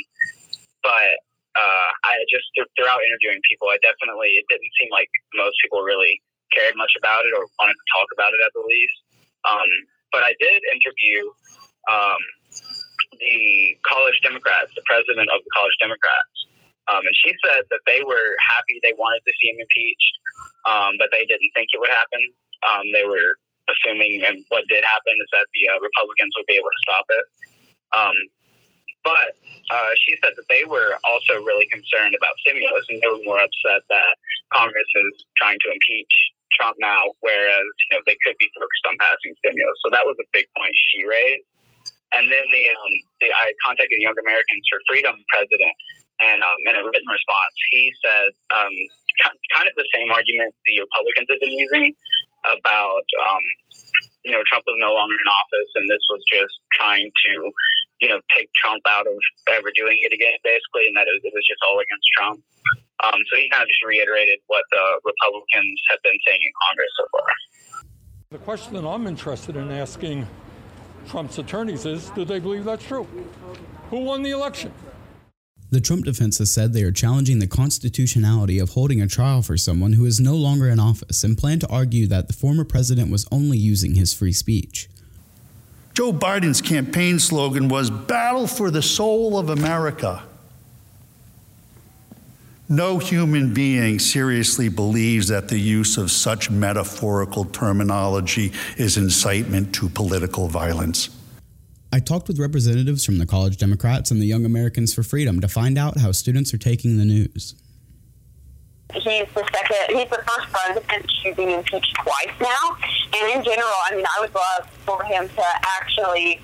but 0.81 1.19
uh, 1.59 1.89
I 2.09 2.17
just, 2.33 2.49
throughout 2.57 3.03
interviewing 3.05 3.43
people, 3.45 3.69
I 3.69 3.77
definitely, 3.85 4.41
it 4.41 4.47
didn't 4.49 4.73
seem 4.81 4.89
like 4.89 5.11
most 5.37 5.59
people 5.61 5.85
really 5.85 6.23
cared 6.55 6.79
much 6.79 6.95
about 6.97 7.27
it 7.29 7.33
or 7.37 7.45
wanted 7.61 7.77
to 7.77 7.87
talk 7.93 8.09
about 8.15 8.33
it 8.33 8.41
at 8.41 8.53
the 8.57 8.65
least. 8.65 8.99
Um, 9.45 9.71
but 10.13 10.23
I 10.25 10.33
did 10.41 10.61
interview 10.71 11.29
um, 11.91 12.23
the 13.19 13.77
college 13.85 14.17
Democrats, 14.23 14.73
the 14.77 14.85
president 14.87 15.29
of 15.29 15.45
the 15.45 15.53
college 15.53 15.77
Democrats, 15.81 16.37
um, 16.91 17.03
and 17.07 17.17
she 17.23 17.31
said 17.47 17.63
that 17.71 17.83
they 17.87 18.03
were 18.03 18.35
happy 18.43 18.83
they 18.83 18.95
wanted 18.99 19.23
to 19.23 19.33
see 19.39 19.55
him 19.55 19.63
impeached, 19.63 20.15
um, 20.67 20.99
but 20.99 21.15
they 21.15 21.23
didn't 21.27 21.51
think 21.55 21.71
it 21.71 21.79
would 21.79 21.93
happen. 21.93 22.23
Um, 22.67 22.85
they 22.91 23.07
were 23.07 23.39
assuming, 23.71 24.23
and 24.27 24.43
what 24.51 24.67
did 24.67 24.83
happen 24.83 25.15
is 25.15 25.31
that 25.31 25.47
the 25.55 25.71
uh, 25.71 25.79
Republicans 25.79 26.35
would 26.35 26.49
be 26.51 26.59
able 26.59 26.71
to 26.71 26.83
stop 26.83 27.07
it. 27.11 27.27
Um, 27.95 28.17
but 29.03 29.35
uh, 29.71 29.93
she 30.07 30.15
said 30.23 30.35
that 30.39 30.47
they 30.47 30.63
were 30.63 30.99
also 31.03 31.43
really 31.43 31.67
concerned 31.71 32.15
about 32.15 32.35
stimulus, 32.47 32.87
and 32.91 33.03
they 33.03 33.11
were 33.11 33.23
more 33.27 33.43
upset 33.43 33.83
that 33.91 34.15
Congress 34.55 34.87
is 34.87 35.27
trying 35.39 35.59
to 35.67 35.69
impeach 35.75 36.15
Trump 36.55 36.77
now, 36.79 37.03
whereas 37.21 37.67
you 37.67 37.89
know 37.95 38.01
they 38.07 38.19
could 38.23 38.39
be 38.39 38.51
focused 38.55 38.85
on 38.87 38.95
passing 38.99 39.35
stimulus. 39.43 39.79
So 39.83 39.91
that 39.91 40.07
was 40.07 40.15
a 40.23 40.27
big 40.31 40.47
point 40.55 40.75
she 40.95 41.03
raised. 41.07 41.47
And 42.13 42.29
then 42.29 42.45
the, 42.53 42.65
um, 42.69 42.93
the 43.25 43.29
I 43.33 43.57
contacted 43.65 43.97
Young 43.99 44.17
Americans 44.21 44.65
for 44.69 44.79
Freedom 44.85 45.17
president, 45.33 45.73
and 46.23 46.39
um, 46.43 46.59
in 46.71 46.75
a 46.79 46.83
written 46.87 47.11
response, 47.11 47.55
he 47.71 47.91
said 47.99 48.31
um, 48.55 48.75
kind 49.51 49.67
of 49.67 49.75
the 49.75 49.87
same 49.91 50.11
argument 50.15 50.55
the 50.67 50.79
Republicans 50.81 51.27
have 51.31 51.43
been 51.43 51.59
using 51.59 51.91
about 52.47 53.07
um, 53.27 53.45
you 54.23 54.33
know 54.33 54.43
Trump 54.47 54.63
was 54.67 54.79
no 54.79 54.95
longer 54.95 55.15
in 55.19 55.29
office, 55.29 55.71
and 55.75 55.91
this 55.91 56.03
was 56.07 56.23
just 56.31 56.55
trying 56.73 57.11
to 57.11 57.33
you 58.01 58.09
know 58.09 58.23
take 58.31 58.47
Trump 58.55 58.83
out 58.87 59.07
of 59.07 59.19
ever 59.51 59.75
doing 59.75 59.99
it 60.03 60.15
again, 60.15 60.39
basically, 60.47 60.87
and 60.87 60.95
that 60.95 61.11
it 61.11 61.15
was, 61.19 61.23
it 61.27 61.35
was 61.35 61.47
just 61.47 61.63
all 61.67 61.79
against 61.83 62.07
Trump. 62.15 62.39
Um, 63.03 63.19
so 63.31 63.35
he 63.35 63.51
kind 63.51 63.63
of 63.63 63.69
just 63.69 63.83
reiterated 63.83 64.39
what 64.47 64.63
the 64.71 64.85
Republicans 65.03 65.79
have 65.91 65.99
been 66.07 66.19
saying 66.27 66.39
in 66.39 66.53
Congress 66.71 66.93
so 66.95 67.05
far. 67.11 67.27
The 68.31 68.39
question 68.39 68.75
that 68.79 68.87
I'm 68.87 69.07
interested 69.07 69.57
in 69.57 69.71
asking 69.71 70.27
Trump's 71.09 71.39
attorneys 71.39 71.85
is 71.85 72.11
do 72.11 72.25
they 72.25 72.39
believe 72.39 72.65
that's 72.65 72.85
true? 72.87 73.07
Who 73.91 73.99
won 73.99 74.23
the 74.23 74.31
election? 74.31 74.73
The 75.73 75.81
Trump 75.81 76.05
defense 76.05 76.37
has 76.37 76.51
said 76.51 76.75
they 76.75 76.83
are 76.83 76.93
challenging 76.93 77.39
the 77.39 77.47
constitutionality 77.47 78.59
of 78.59 78.75
holding 78.75 79.01
a 79.01 79.07
trial 79.07 79.41
for 79.41 79.57
someone 79.57 79.95
who 79.95 80.05
is 80.05 80.21
no 80.21 80.37
longer 80.37 80.69
in 80.69 80.79
office 80.79 81.25
and 81.25 81.37
plan 81.37 81.61
to 81.61 81.69
argue 81.69 82.07
that 82.09 82.27
the 82.27 82.35
former 82.35 82.63
president 82.63 83.11
was 83.11 83.27
only 83.33 83.57
using 83.57 83.95
his 83.95 84.13
free 84.13 84.35
speech. 84.35 84.91
Joe 85.95 86.13
Biden's 86.13 86.61
campaign 86.61 87.19
slogan 87.19 87.69
was 87.69 87.89
Battle 87.89 88.47
for 88.47 88.71
the 88.71 88.83
Soul 88.83 89.39
of 89.39 89.49
America. 89.49 90.23
No 92.69 92.99
human 92.99 93.55
being 93.55 93.99
seriously 93.99 94.69
believes 94.69 95.29
that 95.29 95.49
the 95.49 95.59
use 95.59 95.97
of 95.97 96.11
such 96.11 96.51
metaphorical 96.51 97.47
terminology 97.47 98.53
is 98.77 98.99
incitement 98.99 99.75
to 99.77 99.89
political 99.89 100.49
violence. 100.49 101.09
I 101.95 102.01
talked 102.01 102.27
with 102.27 102.39
representatives 102.39 103.05
from 103.05 103.19
the 103.19 103.27
College 103.27 103.59
Democrats 103.59 104.11
and 104.11 104.21
the 104.21 104.25
Young 104.27 104.47
Americans 104.47 104.95
for 104.95 105.03
Freedom 105.03 105.41
to 105.41 105.49
find 105.49 105.77
out 105.77 105.99
how 105.99 106.11
students 106.13 106.55
are 106.55 106.59
taking 106.59 106.97
the 106.97 107.05
news. 107.05 107.55
He's 108.95 109.27
the 109.35 109.47
second, 109.53 109.97
he's 109.99 110.09
the 110.09 110.23
first 110.27 110.53
president 110.53 111.11
to 111.25 111.35
be 111.35 111.53
impeached 111.53 111.95
twice 111.97 112.33
now. 112.41 112.77
And 113.15 113.37
in 113.37 113.45
general, 113.45 113.73
I 113.85 113.95
mean, 113.95 114.07
I 114.07 114.21
would 114.21 114.35
love 114.35 114.71
for 114.87 115.03
him 115.05 115.29
to 115.29 115.45
actually 115.63 116.41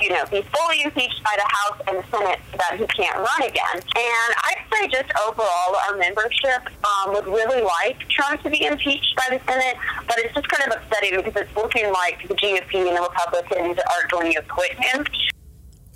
you 0.00 0.10
know, 0.10 0.24
be 0.30 0.42
fully 0.42 0.82
impeached 0.82 1.22
by 1.22 1.34
the 1.36 1.46
House 1.46 1.80
and 1.88 1.98
the 1.98 2.16
Senate 2.16 2.40
so 2.50 2.56
that 2.58 2.78
he 2.78 2.86
can't 2.86 3.16
run 3.16 3.42
again. 3.42 3.76
And 3.76 4.30
I'd 4.44 4.64
say 4.72 4.88
just 4.88 5.10
overall, 5.26 5.76
our 5.88 5.96
membership 5.96 6.68
um, 6.84 7.14
would 7.14 7.26
really 7.26 7.62
like 7.62 7.98
Trump 8.08 8.42
to 8.42 8.50
be 8.50 8.64
impeached 8.64 9.14
by 9.16 9.36
the 9.36 9.40
Senate, 9.50 9.76
but 10.06 10.18
it's 10.18 10.34
just 10.34 10.48
kind 10.48 10.72
of 10.72 10.80
upsetting 10.80 11.16
because 11.16 11.36
it's 11.36 11.56
looking 11.56 11.92
like 11.92 12.26
the 12.26 12.34
GOP 12.34 12.88
and 12.88 12.96
the 12.96 13.02
Republicans 13.02 13.78
are 13.78 14.08
going 14.10 14.32
to 14.32 14.38
acquit 14.38 14.72
him. 14.72 15.04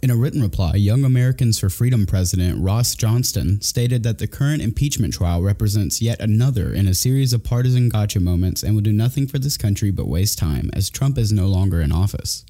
In 0.05 0.11
a 0.11 0.17
written 0.17 0.43
reply, 0.43 0.75
Young 0.75 1.03
Americans 1.03 1.59
for 1.59 1.71
Freedom 1.71 2.05
President 2.05 2.63
Ross 2.63 2.95
Johnston 2.95 3.63
stated 3.63 4.03
that 4.03 4.19
the 4.19 4.27
current 4.27 4.61
impeachment 4.61 5.15
trial 5.15 5.43
represents 5.43 6.03
yet 6.03 6.21
another 6.21 6.75
in 6.75 6.87
a 6.87 6.93
series 6.93 7.33
of 7.33 7.43
partisan 7.43 7.89
gotcha 7.89 8.21
moments 8.21 8.63
and 8.63 8.75
will 8.75 8.83
do 8.83 8.93
nothing 8.93 9.27
for 9.27 9.39
this 9.39 9.57
country 9.57 9.91
but 9.91 10.07
waste 10.07 10.39
time, 10.39 10.69
as 10.75 10.91
Trump 10.91 11.17
is 11.17 11.33
no 11.33 11.47
longer 11.47 11.81
in 11.81 11.91
office. 11.91 12.45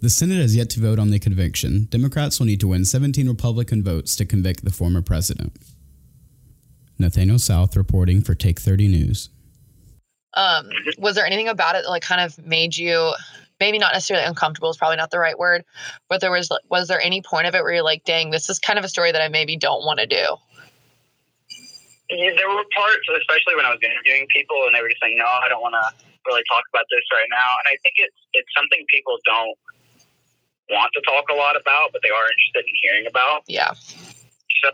The 0.00 0.10
Senate 0.10 0.38
has 0.38 0.54
yet 0.54 0.68
to 0.70 0.80
vote 0.80 0.98
on 0.98 1.10
the 1.10 1.18
conviction. 1.18 1.86
Democrats 1.90 2.38
will 2.38 2.46
need 2.46 2.60
to 2.60 2.68
win 2.68 2.84
17 2.84 3.26
Republican 3.28 3.82
votes 3.82 4.14
to 4.16 4.26
convict 4.26 4.64
the 4.64 4.70
former 4.70 5.02
president. 5.02 5.56
Nathaniel 6.98 7.38
South 7.38 7.76
reporting 7.76 8.20
for 8.20 8.34
Take 8.34 8.60
30 8.60 8.88
News. 8.88 9.30
Um, 10.34 10.68
was 10.98 11.14
there 11.14 11.24
anything 11.24 11.48
about 11.48 11.76
it 11.76 11.84
that 11.84 11.90
like 11.90 12.02
kind 12.02 12.20
of 12.20 12.44
made 12.46 12.76
you 12.76 13.12
maybe 13.58 13.78
not 13.78 13.94
necessarily 13.94 14.26
uncomfortable 14.26 14.68
is 14.68 14.76
probably 14.76 14.96
not 14.96 15.10
the 15.10 15.18
right 15.18 15.38
word, 15.38 15.64
but 16.08 16.20
there 16.20 16.30
was 16.30 16.50
was 16.68 16.88
there 16.88 17.00
any 17.00 17.22
point 17.22 17.46
of 17.46 17.54
it 17.54 17.62
where 17.62 17.72
you're 17.72 17.82
like, 17.82 18.04
dang, 18.04 18.30
this 18.30 18.50
is 18.50 18.58
kind 18.58 18.78
of 18.78 18.84
a 18.84 18.88
story 18.88 19.12
that 19.12 19.22
I 19.22 19.28
maybe 19.28 19.56
don't 19.56 19.84
want 19.84 19.98
to 20.00 20.06
do? 20.06 20.36
there 22.08 22.48
were 22.48 22.62
parts, 22.70 23.06
especially 23.18 23.56
when 23.56 23.66
I 23.66 23.74
was 23.74 23.82
interviewing 23.82 24.26
people, 24.30 24.62
and 24.66 24.74
they 24.74 24.80
were 24.80 24.88
just 24.88 25.02
saying, 25.02 25.18
"No, 25.18 25.26
I 25.26 25.48
don't 25.48 25.60
want 25.60 25.74
to 25.74 25.86
really 26.26 26.42
talk 26.46 26.62
about 26.70 26.86
this 26.90 27.02
right 27.10 27.26
now." 27.30 27.50
And 27.64 27.74
I 27.74 27.76
think 27.82 27.98
it's 27.98 28.14
it's 28.32 28.50
something 28.54 28.84
people 28.86 29.18
don't 29.26 29.58
want 30.70 30.90
to 30.94 31.02
talk 31.06 31.28
a 31.30 31.36
lot 31.36 31.54
about, 31.54 31.94
but 31.94 32.02
they 32.02 32.10
are 32.10 32.26
interested 32.26 32.64
in 32.66 32.74
hearing 32.82 33.06
about. 33.06 33.46
Yeah. 33.46 33.72
So, 34.64 34.70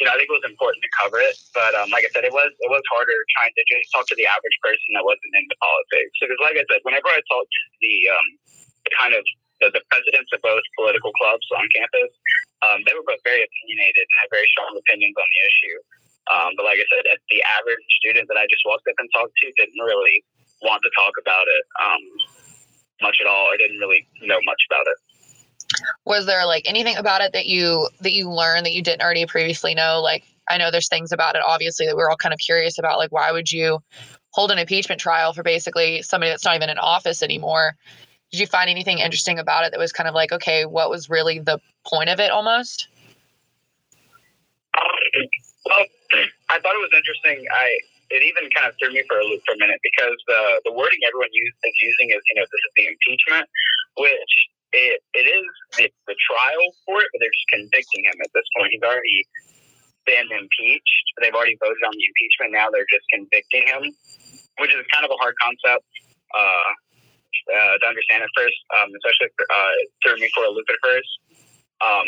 you 0.00 0.08
know, 0.08 0.12
I 0.12 0.18
think 0.18 0.32
it 0.32 0.38
was 0.40 0.48
important 0.48 0.80
to 0.82 0.90
cover 0.96 1.20
it. 1.20 1.36
But 1.52 1.76
um, 1.76 1.92
like 1.92 2.08
I 2.08 2.10
said, 2.10 2.24
it 2.24 2.32
was 2.32 2.50
it 2.50 2.70
was 2.72 2.82
harder 2.90 3.14
trying 3.36 3.52
to 3.54 3.62
just 3.68 3.92
talk 3.92 4.08
to 4.10 4.16
the 4.16 4.26
average 4.26 4.58
person 4.64 4.96
that 4.96 5.04
wasn't 5.04 5.34
into 5.36 5.54
politics. 5.60 6.14
Because, 6.18 6.40
like 6.40 6.56
I 6.56 6.64
said, 6.66 6.80
whenever 6.82 7.12
I 7.12 7.20
talked 7.28 7.52
to 7.52 7.62
the 7.84 7.94
um, 8.10 8.28
the 8.88 8.92
kind 8.96 9.12
of 9.14 9.22
the, 9.60 9.68
the 9.76 9.84
presidents 9.92 10.32
of 10.32 10.40
both 10.40 10.64
political 10.74 11.12
clubs 11.20 11.44
on 11.52 11.68
campus, 11.68 12.10
um, 12.64 12.80
they 12.88 12.96
were 12.96 13.04
both 13.04 13.20
very 13.22 13.44
opinionated 13.44 14.02
and 14.08 14.16
had 14.24 14.32
very 14.32 14.48
strong 14.56 14.72
opinions 14.72 15.14
on 15.20 15.28
the 15.28 15.40
issue. 15.44 15.76
Um, 16.32 16.50
but 16.56 16.64
like 16.64 16.80
I 16.80 16.86
said, 16.88 17.04
the 17.28 17.44
average 17.60 17.84
student 18.00 18.24
that 18.32 18.40
I 18.40 18.48
just 18.48 18.64
walked 18.64 18.88
up 18.88 18.96
and 18.96 19.08
talked 19.12 19.36
to 19.36 19.46
didn't 19.60 19.82
really 19.84 20.24
want 20.64 20.80
to 20.80 20.90
talk 20.96 21.12
about 21.20 21.44
it 21.44 21.64
um, 21.80 22.02
much 23.04 23.20
at 23.20 23.28
all, 23.28 23.52
or 23.52 23.56
didn't 23.60 23.80
really 23.80 24.08
know 24.24 24.40
much 24.48 24.62
about 24.68 24.88
it. 24.88 24.98
Was 26.04 26.26
there 26.26 26.46
like 26.46 26.64
anything 26.66 26.96
about 26.96 27.20
it 27.20 27.32
that 27.32 27.46
you 27.46 27.88
that 28.00 28.12
you 28.12 28.30
learned 28.30 28.66
that 28.66 28.72
you 28.72 28.82
didn't 28.82 29.02
already 29.02 29.26
previously 29.26 29.74
know? 29.74 30.00
Like 30.00 30.24
I 30.48 30.58
know 30.58 30.70
there's 30.70 30.88
things 30.88 31.12
about 31.12 31.36
it 31.36 31.42
obviously 31.46 31.86
that 31.86 31.96
we're 31.96 32.10
all 32.10 32.16
kind 32.16 32.32
of 32.32 32.38
curious 32.38 32.78
about. 32.78 32.98
Like 32.98 33.12
why 33.12 33.32
would 33.32 33.50
you 33.50 33.80
hold 34.30 34.50
an 34.50 34.58
impeachment 34.58 35.00
trial 35.00 35.32
for 35.32 35.42
basically 35.42 36.02
somebody 36.02 36.30
that's 36.30 36.44
not 36.44 36.56
even 36.56 36.70
in 36.70 36.78
office 36.78 37.22
anymore? 37.22 37.76
Did 38.30 38.40
you 38.40 38.46
find 38.46 38.70
anything 38.70 38.98
interesting 38.98 39.38
about 39.38 39.64
it 39.64 39.72
that 39.72 39.80
was 39.80 39.92
kind 39.92 40.08
of 40.08 40.14
like, 40.14 40.30
okay, 40.30 40.64
what 40.64 40.88
was 40.88 41.10
really 41.10 41.40
the 41.40 41.58
point 41.84 42.08
of 42.08 42.20
it 42.20 42.30
almost? 42.30 42.86
I 46.50 46.58
thought 46.58 46.74
it 46.74 46.82
was 46.82 46.94
interesting. 46.94 47.46
I 47.50 47.78
it 48.10 48.22
even 48.26 48.50
kind 48.50 48.66
of 48.66 48.74
threw 48.78 48.90
me 48.90 49.02
for 49.06 49.18
a 49.18 49.24
loop 49.24 49.42
for 49.46 49.54
a 49.54 49.58
minute 49.58 49.78
because 49.82 50.18
the 50.26 50.62
the 50.64 50.72
wording 50.72 50.98
everyone 51.06 51.30
use, 51.32 51.54
is 51.62 51.74
using 51.82 52.10
is 52.10 52.22
you 52.30 52.34
know 52.38 52.46
this 52.46 52.62
is 52.66 52.72
the 52.76 52.86
impeachment, 52.90 53.46
which 53.96 54.34
it 54.72 55.02
it 55.14 55.26
is 55.26 55.46
the, 55.76 55.86
the 56.06 56.16
trial 56.30 56.66
for 56.86 57.00
it, 57.02 57.08
but 57.12 57.18
they're 57.20 57.34
just 57.34 57.50
convicting 57.50 58.04
him 58.06 58.16
at 58.22 58.30
this 58.34 58.46
point. 58.56 58.70
He's 58.70 58.84
already 58.84 59.20
been 60.06 60.28
impeached. 60.30 61.06
They've 61.20 61.34
already 61.34 61.58
voted 61.60 61.82
on 61.84 61.94
the 61.94 62.06
impeachment. 62.06 62.54
Now 62.54 62.70
they're 62.70 62.88
just 62.88 63.06
convicting 63.12 63.66
him, 63.66 63.82
which 64.62 64.72
is 64.72 64.82
kind 64.94 65.04
of 65.04 65.10
a 65.10 65.18
hard 65.18 65.34
concept. 65.42 65.86
Uh, 66.30 66.72
uh, 67.50 67.74
to 67.82 67.86
understand 67.86 68.22
at 68.22 68.30
first, 68.36 68.54
um, 68.78 68.90
especially 68.94 69.30
uh, 69.32 69.74
threw 70.04 70.14
me 70.22 70.28
for 70.34 70.44
a 70.44 70.50
loop 70.50 70.66
at 70.70 70.78
first. 70.84 71.10
Um, 71.80 72.06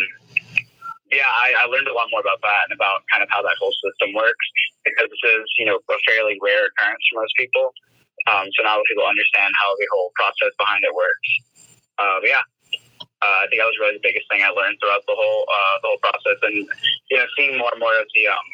yeah, 1.10 1.28
I, 1.28 1.64
I 1.64 1.64
learned 1.68 1.88
a 1.88 1.96
lot 1.96 2.08
more 2.08 2.24
about 2.24 2.40
that 2.40 2.68
and 2.68 2.72
about 2.72 3.04
kind 3.12 3.20
of 3.20 3.28
how 3.28 3.44
that 3.44 3.56
whole 3.60 3.74
system 3.84 4.16
works 4.16 4.48
because 4.84 5.12
this 5.12 5.24
is, 5.36 5.44
you 5.60 5.66
know, 5.68 5.76
a 5.76 5.98
fairly 6.08 6.40
rare 6.40 6.72
occurrence 6.72 7.04
for 7.10 7.20
most 7.20 7.34
people. 7.36 7.74
Um, 8.30 8.48
so 8.56 8.64
now 8.64 8.80
people 8.88 9.04
understand 9.04 9.50
how 9.58 9.70
the 9.76 9.88
whole 9.92 10.10
process 10.16 10.54
behind 10.56 10.84
it 10.86 10.94
works. 10.94 11.28
But 12.20 12.28
yeah, 12.28 12.44
uh, 13.22 13.38
I 13.42 13.46
think 13.46 13.62
that 13.62 13.70
was 13.70 13.78
really 13.78 13.98
the 13.98 14.06
biggest 14.06 14.26
thing 14.30 14.42
I 14.42 14.50
learned 14.50 14.78
throughout 14.82 15.06
the 15.06 15.14
whole 15.14 15.42
uh, 15.46 15.76
the 15.82 15.88
whole 15.94 16.02
process, 16.02 16.38
and 16.42 16.66
you 17.10 17.16
know, 17.16 17.26
seeing 17.36 17.58
more 17.58 17.70
and 17.70 17.80
more 17.80 17.94
of 17.94 18.06
the 18.14 18.24
um, 18.26 18.48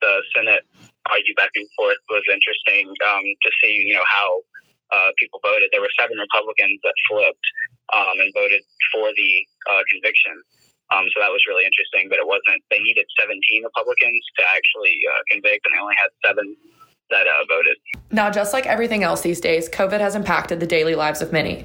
the 0.00 0.12
Senate 0.34 0.62
argue 1.10 1.34
back 1.34 1.50
and 1.56 1.66
forth 1.76 1.98
was 2.08 2.22
interesting 2.28 2.88
um, 2.88 3.24
to 3.24 3.50
see, 3.62 3.80
you 3.88 3.94
know, 3.96 4.04
how 4.06 4.28
uh, 4.92 5.10
people 5.18 5.40
voted. 5.42 5.68
There 5.72 5.80
were 5.80 5.92
seven 5.98 6.16
Republicans 6.16 6.80
that 6.84 6.94
flipped 7.08 7.46
um, 7.96 8.16
and 8.20 8.30
voted 8.34 8.62
for 8.92 9.10
the 9.12 9.32
uh, 9.72 9.82
conviction. 9.90 10.36
Um, 10.88 11.04
so 11.12 11.20
that 11.20 11.28
was 11.28 11.44
really 11.44 11.68
interesting, 11.68 12.08
but 12.08 12.16
it 12.16 12.26
wasn't. 12.26 12.64
They 12.70 12.80
needed 12.80 13.04
17 13.20 13.36
Republicans 13.64 14.24
to 14.40 14.42
actually 14.48 14.96
uh, 15.04 15.20
convict, 15.30 15.66
and 15.68 15.76
they 15.76 15.80
only 15.80 15.96
had 16.00 16.08
seven 16.24 16.56
that 17.10 17.26
uh, 17.28 17.44
voted. 17.48 17.76
Now, 18.10 18.30
just 18.30 18.52
like 18.52 18.66
everything 18.66 19.02
else 19.02 19.20
these 19.20 19.40
days, 19.40 19.68
COVID 19.68 20.00
has 20.00 20.14
impacted 20.14 20.60
the 20.60 20.66
daily 20.66 20.94
lives 20.94 21.20
of 21.20 21.32
many. 21.32 21.64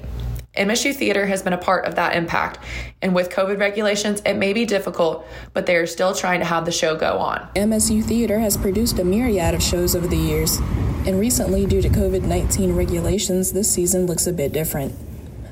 MSU 0.56 0.94
Theater 0.94 1.26
has 1.26 1.42
been 1.42 1.52
a 1.52 1.58
part 1.58 1.84
of 1.84 1.96
that 1.96 2.14
impact, 2.14 2.60
and 3.02 3.12
with 3.12 3.28
COVID 3.28 3.58
regulations, 3.58 4.22
it 4.24 4.34
may 4.34 4.52
be 4.52 4.64
difficult, 4.64 5.26
but 5.52 5.66
they 5.66 5.74
are 5.74 5.86
still 5.86 6.14
trying 6.14 6.38
to 6.38 6.46
have 6.46 6.64
the 6.64 6.70
show 6.70 6.94
go 6.94 7.18
on. 7.18 7.48
MSU 7.56 8.04
Theater 8.04 8.38
has 8.38 8.56
produced 8.56 9.00
a 9.00 9.04
myriad 9.04 9.54
of 9.54 9.62
shows 9.62 9.96
over 9.96 10.06
the 10.06 10.16
years, 10.16 10.58
and 11.06 11.18
recently, 11.18 11.66
due 11.66 11.82
to 11.82 11.88
COVID 11.88 12.22
19 12.22 12.76
regulations, 12.76 13.52
this 13.52 13.68
season 13.68 14.06
looks 14.06 14.28
a 14.28 14.32
bit 14.32 14.52
different. 14.52 14.94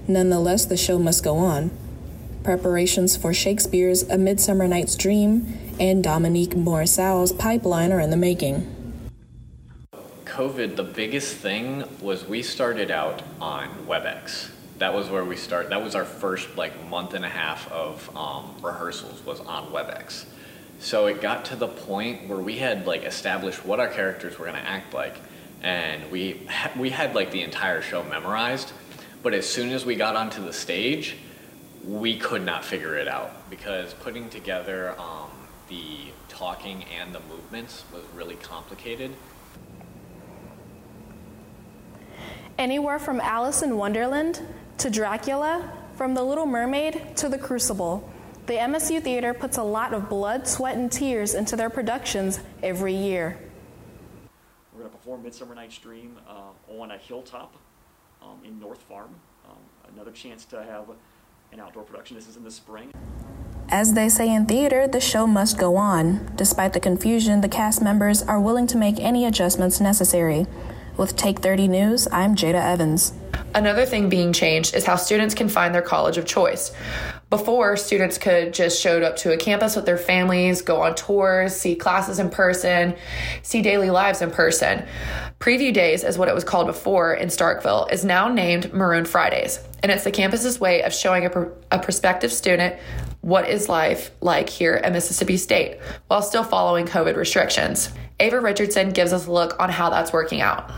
Nonetheless, 0.06 0.66
the 0.66 0.76
show 0.76 1.00
must 1.00 1.24
go 1.24 1.36
on. 1.36 1.72
Preparations 2.44 3.16
for 3.16 3.34
Shakespeare's 3.34 4.04
A 4.04 4.18
Midsummer 4.18 4.68
Night's 4.68 4.94
Dream 4.94 5.58
and 5.80 6.02
Dominique 6.02 6.54
Morisseau's 6.54 7.32
Pipeline 7.32 7.92
are 7.92 8.00
in 8.00 8.10
the 8.10 8.16
making. 8.16 8.68
COVID, 10.24 10.76
the 10.76 10.84
biggest 10.84 11.36
thing 11.36 11.84
was 12.00 12.26
we 12.26 12.42
started 12.42 12.90
out 12.90 13.22
on 13.40 13.68
WebEx. 13.86 14.50
That 14.82 14.94
was 14.94 15.08
where 15.08 15.24
we 15.24 15.36
start. 15.36 15.68
That 15.68 15.80
was 15.80 15.94
our 15.94 16.04
first 16.04 16.56
like 16.56 16.88
month 16.88 17.14
and 17.14 17.24
a 17.24 17.28
half 17.28 17.70
of 17.70 18.10
um, 18.16 18.52
rehearsals 18.60 19.24
was 19.24 19.38
on 19.38 19.70
WebEx. 19.70 20.24
So 20.80 21.06
it 21.06 21.20
got 21.20 21.44
to 21.44 21.56
the 21.56 21.68
point 21.68 22.28
where 22.28 22.40
we 22.40 22.58
had 22.58 22.84
like 22.84 23.04
established 23.04 23.64
what 23.64 23.78
our 23.78 23.86
characters 23.86 24.40
were 24.40 24.46
going 24.46 24.60
to 24.60 24.68
act 24.68 24.92
like, 24.92 25.20
and 25.62 26.10
we 26.10 26.48
ha- 26.50 26.72
we 26.76 26.90
had 26.90 27.14
like 27.14 27.30
the 27.30 27.42
entire 27.42 27.80
show 27.80 28.02
memorized. 28.02 28.72
But 29.22 29.34
as 29.34 29.48
soon 29.48 29.70
as 29.70 29.86
we 29.86 29.94
got 29.94 30.16
onto 30.16 30.44
the 30.44 30.52
stage, 30.52 31.14
we 31.86 32.18
could 32.18 32.44
not 32.44 32.64
figure 32.64 32.96
it 32.96 33.06
out 33.06 33.48
because 33.50 33.94
putting 33.94 34.28
together 34.30 34.96
um, 34.98 35.30
the 35.68 36.10
talking 36.28 36.84
and 37.00 37.14
the 37.14 37.20
movements 37.20 37.84
was 37.92 38.02
really 38.16 38.34
complicated. 38.34 39.12
Anywhere 42.58 42.98
from 42.98 43.20
Alice 43.20 43.62
in 43.62 43.76
Wonderland 43.76 44.42
to 44.78 44.90
Dracula, 44.90 45.72
from 45.96 46.14
The 46.14 46.22
Little 46.22 46.46
Mermaid 46.46 47.16
to 47.16 47.28
The 47.28 47.38
Crucible, 47.38 48.10
the 48.46 48.54
MSU 48.54 49.00
Theater 49.00 49.32
puts 49.32 49.56
a 49.56 49.62
lot 49.62 49.94
of 49.94 50.08
blood, 50.08 50.48
sweat, 50.48 50.76
and 50.76 50.90
tears 50.90 51.34
into 51.34 51.54
their 51.54 51.70
productions 51.70 52.40
every 52.62 52.94
year. 52.94 53.38
We're 54.72 54.80
going 54.80 54.90
to 54.90 54.96
perform 54.96 55.22
Midsummer 55.22 55.54
Night's 55.54 55.78
Dream 55.78 56.18
uh, 56.28 56.80
on 56.80 56.90
a 56.90 56.98
hilltop 56.98 57.54
um, 58.20 58.40
in 58.44 58.58
North 58.58 58.82
Farm. 58.82 59.14
Um, 59.48 59.56
another 59.94 60.10
chance 60.10 60.44
to 60.46 60.62
have 60.62 60.86
an 61.52 61.60
outdoor 61.60 61.84
production. 61.84 62.16
This 62.16 62.26
is 62.26 62.36
in 62.36 62.42
the 62.42 62.50
spring. 62.50 62.92
As 63.68 63.94
they 63.94 64.08
say 64.08 64.34
in 64.34 64.46
theater, 64.46 64.88
the 64.88 65.00
show 65.00 65.26
must 65.26 65.56
go 65.56 65.76
on. 65.76 66.32
Despite 66.34 66.72
the 66.72 66.80
confusion, 66.80 67.42
the 67.42 67.48
cast 67.48 67.80
members 67.80 68.22
are 68.22 68.40
willing 68.40 68.66
to 68.66 68.76
make 68.76 68.98
any 68.98 69.24
adjustments 69.24 69.80
necessary. 69.80 70.46
With 70.96 71.16
Take 71.16 71.38
30 71.38 71.68
News, 71.68 72.08
I'm 72.10 72.34
Jada 72.34 72.62
Evans. 72.62 73.12
Another 73.54 73.84
thing 73.84 74.08
being 74.08 74.32
changed 74.32 74.74
is 74.74 74.86
how 74.86 74.96
students 74.96 75.34
can 75.34 75.48
find 75.48 75.74
their 75.74 75.82
college 75.82 76.16
of 76.16 76.24
choice. 76.24 76.72
Before, 77.28 77.76
students 77.76 78.18
could 78.18 78.54
just 78.54 78.80
show 78.80 79.00
up 79.02 79.16
to 79.18 79.32
a 79.32 79.36
campus 79.36 79.76
with 79.76 79.86
their 79.86 79.98
families, 79.98 80.62
go 80.62 80.82
on 80.82 80.94
tours, 80.94 81.54
see 81.54 81.74
classes 81.74 82.18
in 82.18 82.30
person, 82.30 82.94
see 83.42 83.62
daily 83.62 83.90
lives 83.90 84.22
in 84.22 84.30
person. 84.30 84.86
Preview 85.38 85.72
Days, 85.72 86.04
is 86.04 86.16
what 86.16 86.28
it 86.28 86.34
was 86.34 86.44
called 86.44 86.66
before 86.66 87.14
in 87.14 87.28
Starkville, 87.28 87.90
is 87.92 88.04
now 88.04 88.28
named 88.28 88.72
Maroon 88.72 89.04
Fridays, 89.04 89.60
and 89.82 89.90
it's 89.90 90.04
the 90.04 90.10
campus's 90.10 90.60
way 90.60 90.82
of 90.82 90.94
showing 90.94 91.26
a, 91.26 91.30
pr- 91.30 91.48
a 91.70 91.78
prospective 91.78 92.32
student 92.32 92.76
what 93.22 93.48
is 93.48 93.68
life 93.68 94.10
like 94.20 94.48
here 94.48 94.74
at 94.82 94.92
Mississippi 94.92 95.36
State 95.36 95.78
while 96.08 96.22
still 96.22 96.44
following 96.44 96.86
COVID 96.86 97.16
restrictions. 97.16 97.90
Ava 98.20 98.40
Richardson 98.40 98.90
gives 98.90 99.12
us 99.12 99.26
a 99.26 99.32
look 99.32 99.58
on 99.58 99.70
how 99.70 99.90
that's 99.90 100.12
working 100.12 100.40
out. 100.40 100.70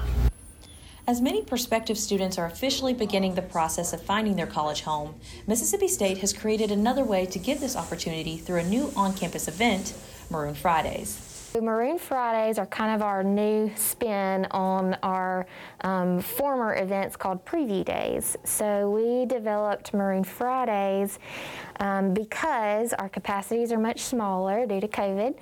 As 1.07 1.21
many 1.21 1.43
prospective 1.43 1.99
students 1.99 2.39
are 2.39 2.47
officially 2.47 2.95
beginning 2.95 3.35
the 3.35 3.43
process 3.43 3.93
of 3.93 4.01
finding 4.01 4.37
their 4.37 4.47
college 4.47 4.81
home, 4.81 5.17
Mississippi 5.47 5.87
State 5.87 6.19
has 6.19 6.33
created 6.33 6.71
another 6.71 7.05
way 7.05 7.27
to 7.27 7.39
give 7.39 7.61
this 7.61 7.77
opportunity 7.77 8.39
through 8.39 8.61
a 8.61 8.65
new 8.65 8.91
on 8.97 9.13
campus 9.13 9.47
event, 9.47 9.93
Maroon 10.31 10.55
Fridays. 10.55 11.34
Maroon 11.63 11.99
Fridays 11.99 12.59
are 12.59 12.67
kind 12.67 12.95
of 12.95 13.03
our 13.03 13.23
new 13.23 13.71
spin 13.77 14.47
on 14.51 14.95
our 15.05 15.47
um, 15.83 16.21
former 16.21 16.75
events 16.75 17.17
called 17.17 17.45
Preview 17.45 17.85
Days. 17.85 18.37
So 18.43 18.91
we 18.91 19.25
developed 19.27 19.95
Maroon 19.95 20.25
Fridays 20.25 21.21
um, 21.79 22.13
because 22.13 22.93
our 22.95 23.09
capacities 23.09 23.71
are 23.71 23.79
much 23.79 24.01
smaller 24.01 24.67
due 24.67 24.81
to 24.81 24.89
COVID. 24.89 25.37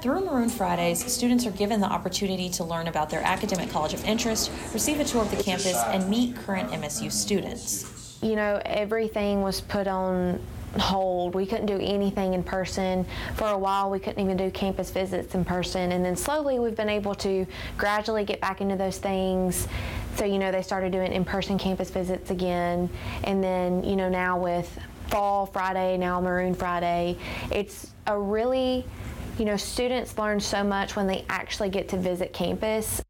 Through 0.00 0.24
Maroon 0.24 0.48
Fridays, 0.48 1.04
students 1.12 1.46
are 1.46 1.52
given 1.52 1.80
the 1.80 1.86
opportunity 1.86 2.48
to 2.50 2.64
learn 2.64 2.86
about 2.86 3.10
their 3.10 3.22
academic 3.22 3.70
college 3.70 3.94
of 3.94 4.04
interest, 4.04 4.52
receive 4.72 5.00
a 5.00 5.04
tour 5.04 5.22
of 5.22 5.30
the 5.36 5.42
campus, 5.42 5.82
and 5.86 6.08
meet 6.08 6.36
current 6.36 6.70
MSU 6.70 7.10
students. 7.10 8.18
You 8.22 8.36
know, 8.36 8.62
everything 8.64 9.42
was 9.42 9.60
put 9.60 9.88
on 9.88 10.40
hold. 10.78 11.34
We 11.34 11.46
couldn't 11.46 11.66
do 11.66 11.78
anything 11.78 12.34
in 12.34 12.42
person. 12.42 13.06
For 13.34 13.48
a 13.48 13.58
while, 13.58 13.90
we 13.90 13.98
couldn't 13.98 14.22
even 14.22 14.36
do 14.36 14.50
campus 14.50 14.90
visits 14.90 15.34
in 15.34 15.44
person. 15.44 15.92
And 15.92 16.04
then 16.04 16.16
slowly, 16.16 16.58
we've 16.58 16.76
been 16.76 16.88
able 16.88 17.14
to 17.16 17.46
gradually 17.76 18.24
get 18.24 18.40
back 18.40 18.60
into 18.60 18.76
those 18.76 18.98
things. 18.98 19.68
So, 20.16 20.24
you 20.24 20.38
know, 20.38 20.52
they 20.52 20.62
started 20.62 20.92
doing 20.92 21.12
in 21.12 21.24
person 21.24 21.58
campus 21.58 21.90
visits 21.90 22.30
again. 22.30 22.88
And 23.24 23.42
then, 23.42 23.84
you 23.84 23.96
know, 23.96 24.08
now 24.08 24.38
with 24.38 24.78
Fall 25.08 25.46
Friday, 25.46 25.96
now 25.96 26.20
Maroon 26.20 26.54
Friday, 26.54 27.18
it's 27.50 27.92
a 28.06 28.18
really 28.18 28.84
you 29.38 29.46
know, 29.46 29.56
students 29.56 30.18
learn 30.18 30.38
so 30.40 30.62
much 30.62 30.94
when 30.94 31.06
they 31.06 31.24
actually 31.28 31.70
get 31.70 31.88
to 31.88 31.96
visit 31.96 32.32
campus. 32.32 33.02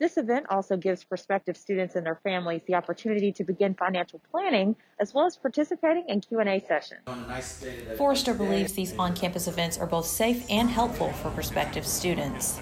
This 0.00 0.16
event 0.16 0.46
also 0.48 0.78
gives 0.78 1.04
prospective 1.04 1.58
students 1.58 1.94
and 1.94 2.06
their 2.06 2.18
families 2.24 2.62
the 2.66 2.74
opportunity 2.74 3.32
to 3.32 3.44
begin 3.44 3.74
financial 3.74 4.18
planning 4.30 4.74
as 4.98 5.12
well 5.12 5.26
as 5.26 5.36
participating 5.36 6.04
in 6.08 6.22
Q&A 6.22 6.58
sessions. 6.66 7.02
Nice 7.28 7.62
Forrester 7.98 8.32
believes 8.32 8.72
these 8.72 8.96
on-campus 8.96 9.46
events 9.46 9.76
are 9.76 9.86
both 9.86 10.06
safe 10.06 10.46
and 10.48 10.70
helpful 10.70 11.12
for 11.12 11.28
prospective 11.32 11.86
students. 11.86 12.58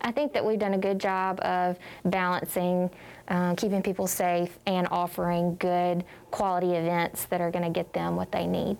I 0.00 0.10
think 0.10 0.32
that 0.32 0.44
we've 0.44 0.58
done 0.58 0.74
a 0.74 0.78
good 0.78 0.98
job 0.98 1.38
of 1.40 1.78
balancing 2.04 2.90
uh, 3.28 3.54
keeping 3.54 3.82
people 3.82 4.08
safe 4.08 4.58
and 4.66 4.88
offering 4.90 5.54
good 5.56 6.04
quality 6.32 6.72
events 6.72 7.26
that 7.26 7.40
are 7.40 7.52
going 7.52 7.64
to 7.64 7.70
get 7.70 7.92
them 7.92 8.16
what 8.16 8.32
they 8.32 8.48
need. 8.48 8.78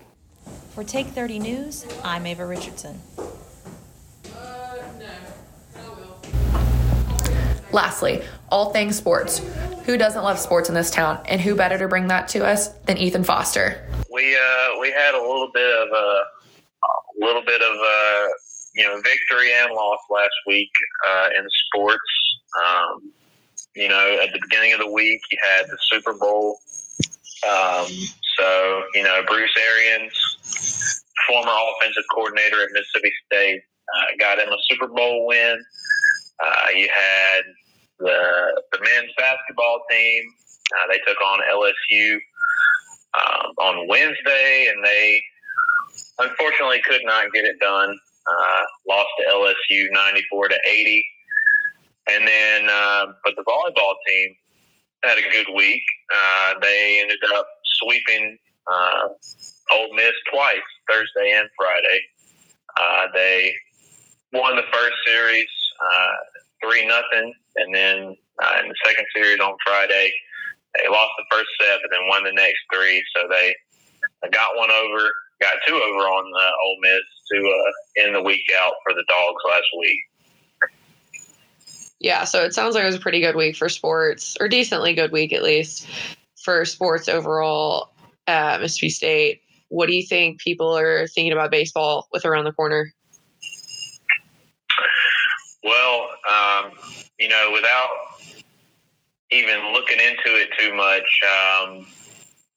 For 0.71 0.83
Take 0.83 1.07
30 1.07 1.39
News, 1.39 1.85
I'm 2.03 2.25
Ava 2.25 2.45
Richardson. 2.45 2.99
Lastly, 7.71 8.23
all 8.49 8.71
things 8.71 8.95
sports. 8.95 9.39
Who 9.85 9.97
doesn't 9.97 10.23
love 10.23 10.39
sports 10.39 10.69
in 10.69 10.75
this 10.75 10.91
town? 10.91 11.19
And 11.25 11.39
who 11.39 11.55
better 11.55 11.77
to 11.77 11.87
bring 11.87 12.07
that 12.07 12.27
to 12.29 12.45
us 12.45 12.69
than 12.85 12.97
Ethan 12.97 13.23
Foster? 13.23 13.85
We 14.11 14.35
uh, 14.35 14.79
we 14.79 14.91
had 14.91 15.13
a 15.15 15.21
little 15.21 15.49
bit 15.53 15.69
of 15.69 15.89
a, 15.89 16.23
a 16.83 17.25
little 17.25 17.43
bit 17.43 17.61
of 17.61 17.75
a 17.75 18.27
you 18.75 18.83
know 18.83 18.95
victory 18.97 19.51
and 19.53 19.73
loss 19.73 19.99
last 20.09 20.35
week 20.45 20.71
uh, 21.09 21.29
in 21.37 21.45
sports. 21.67 22.01
Um, 22.65 23.11
you 23.75 23.89
know, 23.89 24.19
at 24.23 24.31
the 24.33 24.39
beginning 24.41 24.73
of 24.73 24.79
the 24.79 24.91
week, 24.91 25.21
you 25.31 25.37
had 25.55 25.67
the 25.67 25.77
Super 25.91 26.13
Bowl. 26.13 26.59
Um, 27.47 27.87
so 28.39 28.83
you 28.93 29.03
know, 29.03 29.21
Bruce 29.27 29.55
Arians, 29.57 31.03
former 31.27 31.51
offensive 31.51 32.03
coordinator 32.13 32.63
at 32.63 32.69
Mississippi 32.71 33.11
State, 33.25 33.61
uh, 33.93 34.17
got 34.19 34.39
him 34.39 34.49
a 34.49 34.57
Super 34.69 34.87
Bowl 34.87 35.27
win. 35.27 35.63
Uh, 36.43 36.67
you 36.75 36.87
had 36.93 37.43
the 37.99 38.61
the 38.71 38.79
men's 38.79 39.11
basketball 39.17 39.81
team. 39.89 40.23
Uh, 40.73 40.91
they 40.91 40.99
took 41.07 41.19
on 41.21 41.39
LSU 41.49 42.17
um, 43.15 43.51
on 43.59 43.87
Wednesday, 43.87 44.67
and 44.69 44.83
they 44.83 45.21
unfortunately 46.19 46.81
could 46.85 47.01
not 47.03 47.31
get 47.33 47.45
it 47.45 47.59
done. 47.59 47.97
Uh, 48.29 48.63
lost 48.89 49.07
to 49.17 49.33
LSU 49.33 49.85
94 49.93 50.49
to 50.49 50.59
80. 50.65 51.05
And 52.11 52.27
then, 52.27 52.67
uh, 52.69 53.05
but 53.23 53.35
the 53.37 53.43
volleyball 53.43 53.95
team 54.05 54.35
had 55.03 55.17
a 55.17 55.21
good 55.21 55.47
week. 55.55 55.81
Uh, 56.13 56.55
they 56.61 56.99
ended 57.01 57.19
up 57.35 57.47
sweeping 57.79 58.37
uh, 58.69 59.07
Ole 59.73 59.95
Miss 59.95 60.13
twice, 60.31 60.57
Thursday 60.89 61.31
and 61.37 61.49
Friday. 61.57 62.01
Uh, 62.79 63.07
they 63.13 63.53
won 64.33 64.55
the 64.55 64.63
first 64.71 64.95
series 65.05 65.47
three 66.63 66.85
nothing, 66.87 67.33
and 67.57 67.73
then 67.73 68.15
uh, 68.43 68.61
in 68.61 68.69
the 68.69 68.75
second 68.85 69.05
series 69.15 69.39
on 69.39 69.55
Friday, 69.65 70.11
they 70.75 70.89
lost 70.89 71.11
the 71.17 71.25
first 71.31 71.49
set, 71.59 71.79
but 71.81 71.89
then 71.91 72.07
won 72.07 72.23
the 72.23 72.31
next 72.31 72.59
three. 72.73 73.03
So 73.15 73.27
they 73.29 73.55
got 74.31 74.55
one 74.57 74.71
over, 74.71 75.11
got 75.41 75.55
two 75.67 75.75
over 75.75 75.99
on 76.05 76.25
uh, 76.35 76.65
Ole 76.65 76.77
Miss 76.81 77.01
to 77.31 77.37
uh, 77.37 78.05
end 78.05 78.15
the 78.15 78.21
week 78.21 78.43
out 78.59 78.73
for 78.83 78.93
the 78.93 79.03
Dogs 79.07 79.43
last 79.47 79.67
week. 79.79 79.99
Yeah, 81.99 82.25
so 82.25 82.43
it 82.43 82.53
sounds 82.53 82.75
like 82.75 82.83
it 82.83 82.87
was 82.87 82.95
a 82.95 82.99
pretty 82.99 83.21
good 83.21 83.35
week 83.35 83.55
for 83.55 83.69
sports, 83.69 84.37
or 84.39 84.47
decently 84.47 84.93
good 84.93 85.11
week 85.11 85.33
at 85.33 85.41
least 85.41 85.87
for 86.43 86.63
sports 86.63 87.09
overall 87.09 87.89
at 88.27 88.61
Mississippi 88.61 88.89
State. 88.89 89.41
What 89.69 89.87
do 89.87 89.95
you 89.95 90.05
think 90.05 90.39
people 90.39 90.77
are 90.77 91.07
thinking 91.07 91.33
about 91.33 91.49
baseball 91.49 92.07
with 92.13 92.23
around 92.23 92.45
the 92.45 92.53
corner? 92.53 92.93
Well, 95.67 96.07
um, 96.23 96.71
you 97.19 97.27
know, 97.27 97.51
without 97.51 97.89
even 99.31 99.73
looking 99.73 99.99
into 99.99 100.39
it 100.39 100.47
too 100.57 100.73
much, 100.73 101.03
um, 101.27 101.85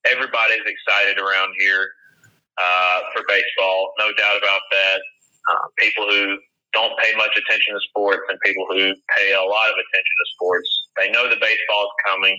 everybody's 0.06 0.62
excited 0.62 1.18
around 1.18 1.52
here 1.58 1.90
uh, 2.56 3.00
for 3.12 3.24
baseball. 3.26 3.94
No 3.98 4.12
doubt 4.14 4.38
about 4.38 4.60
that. 4.70 4.98
Uh, 5.50 5.66
people 5.78 6.06
who 6.06 6.38
don't 6.72 6.96
pay 7.02 7.10
much 7.16 7.34
attention 7.34 7.74
to 7.74 7.80
sports 7.88 8.22
and 8.28 8.38
people 8.44 8.64
who 8.70 8.94
pay 9.18 9.34
a 9.34 9.42
lot 9.42 9.66
of 9.70 9.74
attention 9.74 10.14
to 10.14 10.26
sports, 10.34 10.70
they 10.96 11.10
know 11.10 11.28
the 11.28 11.40
baseball 11.42 11.90
is 11.90 11.94
coming. 12.06 12.38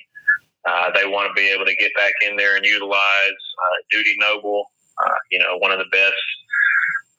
Uh, 0.63 0.89
they 0.95 1.05
want 1.05 1.27
to 1.27 1.33
be 1.33 1.49
able 1.49 1.65
to 1.65 1.75
get 1.75 1.91
back 1.97 2.13
in 2.25 2.37
there 2.37 2.55
and 2.55 2.65
utilize 2.65 3.41
uh, 3.59 3.75
Dudy 3.91 4.15
Noble, 4.21 4.71
uh, 5.03 5.19
you 5.31 5.39
know, 5.39 5.57
one 5.57 5.73
of 5.73 5.79
the 5.79 5.91
best 5.91 6.23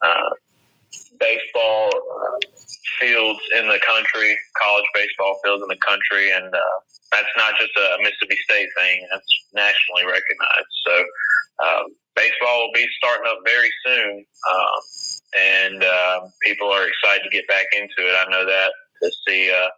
uh, 0.01 0.29
baseball 1.19 1.89
fields 2.99 3.39
in 3.57 3.67
the 3.67 3.79
country, 3.85 4.37
college 4.61 4.85
baseball 4.93 5.39
fields 5.43 5.63
in 5.63 5.69
the 5.69 5.81
country, 5.85 6.31
and 6.31 6.53
uh, 6.53 6.77
that's 7.11 7.33
not 7.37 7.53
just 7.59 7.71
a 7.77 7.97
Mississippi 8.01 8.37
State 8.43 8.69
thing; 8.77 9.07
that's 9.11 9.31
nationally 9.53 10.05
recognized. 10.05 10.73
So, 10.85 10.95
um, 11.63 11.83
baseball 12.15 12.65
will 12.65 12.75
be 12.75 12.87
starting 12.97 13.27
up 13.27 13.39
very 13.45 13.71
soon, 13.85 14.25
um, 14.49 14.79
and 15.37 15.83
uh, 15.83 16.19
people 16.43 16.69
are 16.71 16.87
excited 16.87 17.23
to 17.23 17.29
get 17.29 17.47
back 17.47 17.65
into 17.73 18.01
it. 18.03 18.15
I 18.15 18.29
know 18.29 18.45
that 18.45 18.71
to 19.03 19.11
see 19.27 19.51
uh, 19.51 19.69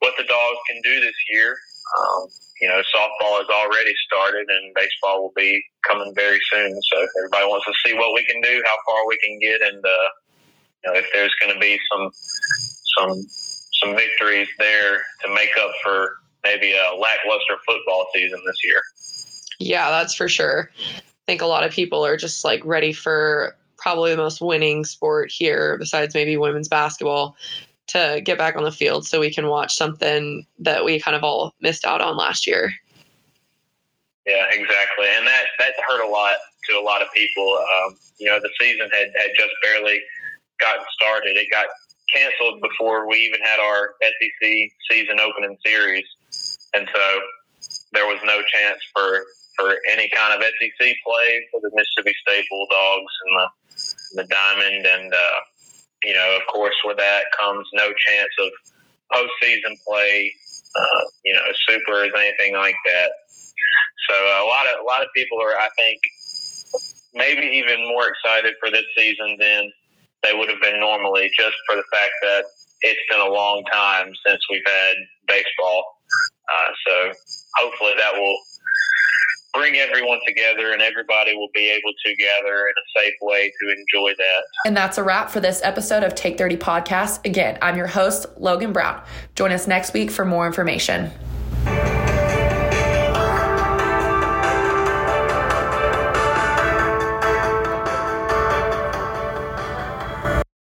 what 0.00 0.14
the 0.18 0.24
dogs 0.24 0.60
can 0.68 0.80
do 0.82 1.00
this 1.00 1.16
year. 1.30 1.56
Um, 1.96 2.28
you 2.60 2.68
know, 2.68 2.82
softball 2.90 3.38
has 3.38 3.48
already 3.48 3.94
started, 4.06 4.46
and 4.48 4.74
baseball 4.74 5.22
will 5.22 5.36
be 5.36 5.62
coming 5.86 6.12
very 6.16 6.40
soon. 6.50 6.72
So 6.90 7.06
everybody 7.18 7.46
wants 7.46 7.66
to 7.66 7.74
see 7.84 7.94
what 7.94 8.14
we 8.14 8.24
can 8.24 8.40
do, 8.40 8.62
how 8.64 8.76
far 8.86 9.06
we 9.06 9.18
can 9.22 9.38
get, 9.38 9.62
and 9.62 9.84
uh, 9.84 10.08
you 10.86 10.92
know, 10.92 10.98
if 10.98 11.06
there's 11.12 11.34
going 11.40 11.52
to 11.52 11.60
be 11.60 11.78
some 11.92 12.10
some 12.98 13.26
some 13.82 13.94
victories 13.94 14.48
there 14.58 15.02
to 15.22 15.34
make 15.34 15.50
up 15.58 15.70
for 15.82 16.18
maybe 16.44 16.72
a 16.72 16.94
lackluster 16.94 17.56
football 17.66 18.06
season 18.14 18.40
this 18.46 18.64
year. 18.64 18.80
Yeah, 19.58 19.90
that's 19.90 20.14
for 20.14 20.28
sure. 20.28 20.70
I 20.78 21.02
think 21.26 21.42
a 21.42 21.46
lot 21.46 21.64
of 21.64 21.72
people 21.72 22.04
are 22.04 22.16
just 22.16 22.44
like 22.44 22.64
ready 22.64 22.92
for 22.92 23.56
probably 23.76 24.12
the 24.12 24.16
most 24.16 24.40
winning 24.40 24.84
sport 24.84 25.30
here, 25.30 25.76
besides 25.78 26.14
maybe 26.14 26.36
women's 26.36 26.68
basketball, 26.68 27.36
to 27.88 28.20
get 28.24 28.38
back 28.38 28.56
on 28.56 28.64
the 28.64 28.72
field 28.72 29.06
so 29.06 29.20
we 29.20 29.32
can 29.32 29.48
watch 29.48 29.76
something 29.76 30.46
that 30.58 30.84
we 30.84 31.00
kind 31.00 31.16
of 31.16 31.24
all 31.24 31.54
missed 31.60 31.84
out 31.84 32.00
on 32.00 32.16
last 32.16 32.46
year. 32.46 32.72
Yeah, 34.26 34.44
exactly, 34.50 35.06
and 35.16 35.26
that 35.26 35.44
that 35.58 35.74
hurt 35.88 36.04
a 36.04 36.08
lot 36.08 36.34
to 36.68 36.78
a 36.78 36.82
lot 36.82 37.00
of 37.02 37.08
people. 37.12 37.58
Um, 37.60 37.96
you 38.18 38.26
know, 38.26 38.40
the 38.40 38.50
season 38.60 38.88
had 38.92 39.06
had 39.16 39.30
just 39.38 39.52
barely 39.62 40.00
gotten 40.60 40.84
started. 40.92 41.36
It 41.36 41.48
got 41.50 41.66
canceled 42.12 42.62
before 42.62 43.08
we 43.08 43.16
even 43.16 43.40
had 43.42 43.60
our 43.60 43.94
SEC 44.02 44.70
season 44.90 45.20
opening 45.20 45.56
series, 45.64 46.06
and 46.74 46.88
so 46.94 47.04
there 47.92 48.06
was 48.06 48.20
no 48.24 48.42
chance 48.52 48.80
for 48.94 49.24
for 49.56 49.76
any 49.90 50.08
kind 50.14 50.34
of 50.34 50.40
SEC 50.40 50.94
play 51.04 51.46
for 51.50 51.60
the 51.60 51.70
Mississippi 51.74 52.14
State 52.26 52.44
Bulldogs 52.50 53.14
and 53.24 53.32
the 53.36 53.48
the 54.22 54.24
Diamond, 54.24 54.86
and 54.86 55.12
uh, 55.12 55.38
you 56.04 56.14
know, 56.14 56.36
of 56.36 56.46
course, 56.52 56.76
with 56.84 56.96
that 56.98 57.24
comes 57.38 57.66
no 57.72 57.88
chance 58.06 58.32
of 58.40 58.50
postseason 59.12 59.76
play, 59.86 60.32
uh, 60.76 61.04
you 61.24 61.34
know, 61.34 61.42
supers, 61.68 62.10
anything 62.16 62.54
like 62.54 62.76
that. 62.86 63.10
So 64.08 64.14
a 64.14 64.46
lot 64.46 64.66
of 64.66 64.80
a 64.80 64.84
lot 64.84 65.02
of 65.02 65.08
people 65.14 65.40
are, 65.40 65.56
I 65.56 65.68
think, 65.76 66.00
maybe 67.14 67.46
even 67.46 67.86
more 67.88 68.08
excited 68.08 68.54
for 68.60 68.70
this 68.70 68.84
season 68.96 69.36
than 69.38 69.72
they 70.26 70.36
would 70.36 70.48
have 70.48 70.60
been 70.60 70.80
normally, 70.80 71.30
just 71.38 71.56
for 71.66 71.76
the 71.76 71.84
fact 71.92 72.12
that 72.22 72.44
it's 72.82 73.00
been 73.10 73.20
a 73.20 73.30
long 73.30 73.62
time 73.72 74.12
since 74.26 74.40
we've 74.50 74.66
had 74.66 74.94
baseball. 75.28 75.84
Uh, 76.48 76.70
so 76.86 77.12
hopefully 77.56 77.92
that 77.96 78.12
will 78.14 78.36
bring 79.54 79.76
everyone 79.76 80.18
together 80.26 80.72
and 80.72 80.82
everybody 80.82 81.34
will 81.34 81.48
be 81.54 81.70
able 81.70 81.92
to 82.04 82.14
gather 82.16 82.66
in 82.66 82.74
a 82.76 83.00
safe 83.00 83.14
way 83.22 83.52
to 83.60 83.70
enjoy 83.70 84.12
that. 84.18 84.42
And 84.66 84.76
that's 84.76 84.98
a 84.98 85.02
wrap 85.02 85.30
for 85.30 85.40
this 85.40 85.60
episode 85.64 86.02
of 86.02 86.14
Take 86.14 86.36
30 86.36 86.58
Podcast. 86.58 87.24
Again, 87.24 87.58
I'm 87.62 87.76
your 87.76 87.86
host, 87.86 88.26
Logan 88.36 88.72
Brown. 88.72 89.02
Join 89.34 89.52
us 89.52 89.66
next 89.66 89.94
week 89.94 90.10
for 90.10 90.24
more 90.24 90.46
information. 90.46 91.10